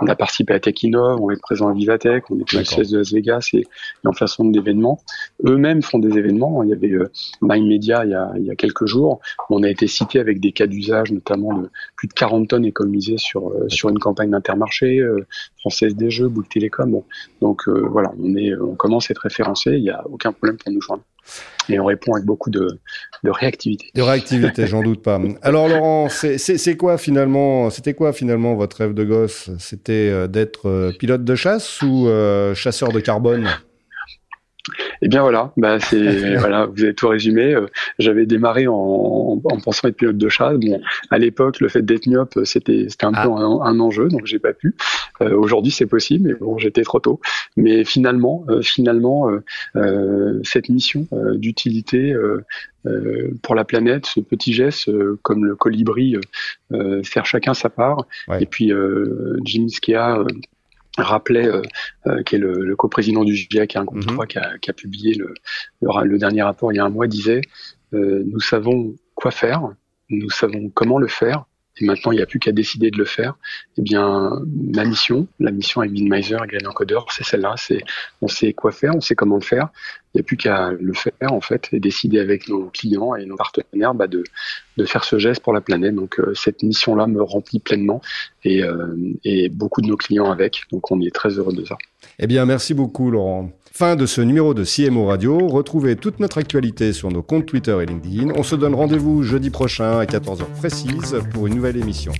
on 0.00 0.06
a 0.08 0.16
participé 0.16 0.54
à 0.54 0.60
Techinov, 0.60 1.20
on 1.20 1.30
est 1.30 1.40
présent 1.40 1.68
Vivatech, 1.86 2.30
on 2.30 2.38
est 2.38 2.52
le 2.52 2.90
de 2.90 2.98
Las 2.98 3.12
Vegas 3.12 3.50
et, 3.52 3.64
en 4.04 4.12
façon 4.12 4.44
d'événements. 4.44 5.00
Eux-mêmes 5.44 5.82
font 5.82 5.98
des 5.98 6.18
événements. 6.18 6.62
Il 6.62 6.70
y 6.70 6.72
avait 6.72 6.92
euh, 6.92 7.10
Mind 7.42 7.66
Media 7.66 8.04
il 8.04 8.10
y, 8.10 8.14
a, 8.14 8.32
il 8.36 8.44
y 8.44 8.50
a 8.50 8.56
quelques 8.56 8.86
jours. 8.86 9.20
On 9.50 9.62
a 9.62 9.70
été 9.70 9.86
cité 9.86 10.18
avec 10.18 10.40
des 10.40 10.52
cas 10.52 10.66
d'usage, 10.66 11.12
notamment 11.12 11.56
de 11.58 11.70
plus 11.96 12.08
de 12.08 12.12
40 12.12 12.48
tonnes 12.48 12.64
économisées 12.64 13.18
sur 13.18 13.50
euh, 13.50 13.68
sur 13.68 13.88
une 13.88 13.98
campagne 13.98 14.30
d'intermarché, 14.30 14.98
euh, 14.98 15.26
Française 15.58 15.94
des 15.94 16.10
Jeux, 16.10 16.28
Bouygues 16.28 16.48
Télécom. 16.48 16.90
Bon. 16.90 17.04
Donc 17.40 17.68
euh, 17.68 17.86
voilà, 17.88 18.12
on 18.20 18.34
est, 18.36 18.54
on 18.56 18.74
commence 18.74 19.10
à 19.10 19.12
être 19.12 19.22
référencé. 19.22 19.72
Il 19.72 19.82
n'y 19.82 19.90
a 19.90 20.04
aucun 20.06 20.32
problème 20.32 20.56
pour 20.56 20.72
nous 20.72 20.80
joindre. 20.80 21.02
Et 21.68 21.80
on 21.80 21.84
répond 21.84 22.14
avec 22.14 22.24
beaucoup 22.24 22.50
de, 22.50 22.78
réactivité. 23.24 23.90
De 23.94 24.02
réactivité, 24.02 24.66
j'en 24.68 24.82
doute 24.82 25.02
pas. 25.02 25.20
Alors 25.42 25.68
Laurent, 25.68 26.08
c'est 26.08 26.76
quoi 26.76 26.96
finalement 26.96 27.70
C'était 27.70 27.94
quoi 27.94 28.12
finalement 28.12 28.54
votre 28.54 28.76
rêve 28.78 28.94
de 28.94 29.04
gosse? 29.04 29.50
C'était 29.58 30.28
d'être 30.28 30.92
pilote 30.98 31.24
de 31.24 31.34
chasse 31.34 31.82
ou 31.82 32.08
chasseur 32.54 32.92
de 32.92 33.00
carbone? 33.00 33.48
Eh 35.02 35.08
bien 35.08 35.22
voilà, 35.22 35.52
bah 35.56 35.78
c'est 35.80 36.36
voilà, 36.38 36.66
vous 36.66 36.82
avez 36.82 36.94
tout 36.94 37.08
résumé. 37.08 37.54
Euh, 37.54 37.66
j'avais 37.98 38.26
démarré 38.26 38.66
en, 38.66 39.40
en, 39.44 39.60
pensant 39.60 39.88
être 39.88 39.96
pilote 39.96 40.16
de 40.16 40.28
chasse. 40.28 40.56
Bon, 40.56 40.80
à 41.10 41.18
l'époque, 41.18 41.60
le 41.60 41.68
fait 41.68 41.82
d'être 41.82 42.06
myope, 42.06 42.38
c'était 42.44 42.86
c'était 42.88 43.06
un 43.06 43.12
peu 43.12 43.18
ah. 43.18 43.60
un, 43.62 43.80
enjeu, 43.80 44.08
donc 44.08 44.26
j'ai 44.26 44.38
pas 44.38 44.52
pu. 44.52 44.74
Euh, 45.22 45.36
Aujourd'hui, 45.36 45.72
c'est 45.72 45.86
possible, 45.86 46.28
mais 46.28 46.34
bon, 46.34 46.58
j'étais 46.58 46.82
trop 46.82 47.00
tôt. 47.00 47.20
Mais 47.56 47.84
finalement, 47.84 48.44
euh, 48.48 48.62
finalement, 48.62 49.30
euh, 49.76 50.40
cette 50.42 50.68
mission 50.68 51.06
d'utilité 51.34 52.14
pour 53.42 53.54
la 53.54 53.64
planète, 53.64 54.06
ce 54.06 54.20
petit 54.20 54.52
geste, 54.52 54.90
comme 55.22 55.44
le 55.44 55.56
colibri, 55.56 56.16
faire 57.04 57.26
chacun 57.26 57.54
sa 57.54 57.70
part. 57.70 58.06
Et 58.40 58.46
puis 58.46 58.72
Jim 59.44 59.68
Skia 59.68 60.18
rappelait, 61.02 61.46
euh, 61.46 61.62
euh, 62.06 62.22
qui 62.22 62.36
est 62.36 62.38
le, 62.38 62.64
le 62.64 62.76
coprésident 62.76 63.24
du 63.24 63.34
GIEC, 63.34 63.76
un 63.76 63.84
groupe 63.84 64.06
3 64.06 64.24
mhm. 64.24 64.28
qui, 64.28 64.38
a, 64.38 64.58
qui, 64.58 64.70
a, 64.70 64.72
publié 64.72 65.14
le, 65.14 65.34
le, 65.80 66.18
dernier 66.18 66.42
rapport 66.42 66.72
il 66.72 66.76
y 66.76 66.78
a 66.78 66.84
un 66.84 66.90
mois, 66.90 67.06
disait 67.06 67.42
euh, 67.94 68.22
Nous 68.26 68.40
savons 68.40 68.96
quoi 69.14 69.30
faire, 69.30 69.68
nous 70.08 70.30
savons 70.30 70.70
comment 70.70 70.98
le 70.98 71.08
faire, 71.08 71.44
et 71.78 71.84
maintenant 71.84 72.12
il 72.12 72.16
n'y 72.16 72.22
a 72.22 72.26
plus 72.26 72.38
qu'à 72.38 72.52
décider 72.52 72.90
de 72.90 72.98
le 72.98 73.04
faire. 73.04 73.34
Eh 73.78 73.82
bien, 73.82 74.30
ma 74.74 74.84
mission, 74.84 75.26
la 75.40 75.50
mission 75.50 75.80
avec 75.80 75.92
Minmiser 75.92 76.36
et 76.42 76.46
Green 76.46 76.66
Encoder, 76.66 76.98
c'est 77.10 77.24
celle-là 77.24 77.54
on 78.22 78.28
sait 78.28 78.52
quoi 78.52 78.72
faire, 78.72 78.94
on 78.94 79.00
sait 79.00 79.14
comment 79.14 79.36
le 79.36 79.42
faire, 79.42 79.68
il 80.14 80.18
n'y 80.18 80.20
a 80.20 80.24
plus 80.24 80.36
qu'à 80.36 80.70
le 80.72 80.94
faire 80.94 81.32
en 81.32 81.40
fait 81.40 81.68
et 81.72 81.80
décider 81.80 82.18
avec 82.18 82.48
nos 82.48 82.70
clients 82.70 83.14
et 83.14 83.26
nos 83.26 83.36
partenaires 83.36 83.94
bah, 83.94 84.06
de, 84.06 84.24
de 84.76 84.84
faire 84.84 85.04
ce 85.04 85.18
geste 85.18 85.42
pour 85.42 85.52
la 85.52 85.60
planète. 85.60 85.94
Donc 85.94 86.18
euh, 86.18 86.32
cette 86.34 86.62
mission-là 86.62 87.06
me 87.06 87.22
remplit 87.22 87.60
pleinement 87.60 88.00
et, 88.44 88.62
euh, 88.62 88.96
et 89.24 89.48
beaucoup 89.48 89.82
de 89.82 89.88
nos 89.88 89.96
clients 89.96 90.30
avec. 90.30 90.62
Donc 90.72 90.90
on 90.90 91.00
est 91.00 91.14
très 91.14 91.30
heureux 91.30 91.52
de 91.52 91.64
ça. 91.64 91.76
Eh 92.18 92.26
bien, 92.26 92.46
merci 92.46 92.72
beaucoup 92.72 93.10
Laurent. 93.10 93.52
Fin 93.78 93.94
de 93.94 94.06
ce 94.06 94.22
numéro 94.22 94.54
de 94.54 94.64
CMO 94.64 95.04
Radio. 95.04 95.48
Retrouvez 95.48 95.96
toute 95.96 96.18
notre 96.18 96.38
actualité 96.38 96.94
sur 96.94 97.10
nos 97.10 97.20
comptes 97.20 97.44
Twitter 97.44 97.76
et 97.82 97.84
LinkedIn. 97.84 98.32
On 98.34 98.42
se 98.42 98.56
donne 98.56 98.74
rendez-vous 98.74 99.22
jeudi 99.22 99.50
prochain 99.50 99.98
à 99.98 100.06
14h 100.06 100.46
précise 100.56 101.18
pour 101.34 101.46
une 101.46 101.56
nouvelle 101.56 101.76
émission. 101.76 102.12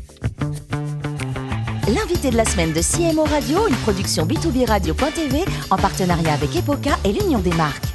L'invité 1.88 2.31
de 2.31 2.37
la 2.37 2.45
semaine 2.45 2.75
de 2.75 2.83
CMO 2.83 3.25
Radio, 3.25 3.69
une 3.69 3.77
production 3.77 4.27
B2B 4.27 4.69
Radio.tv 4.69 5.47
en 5.71 5.79
partenariat 5.79 6.35
avec 6.35 6.55
Epoca 6.55 6.99
et 7.07 7.12
l'Union 7.14 7.38
des 7.38 7.55
marques. 7.55 7.87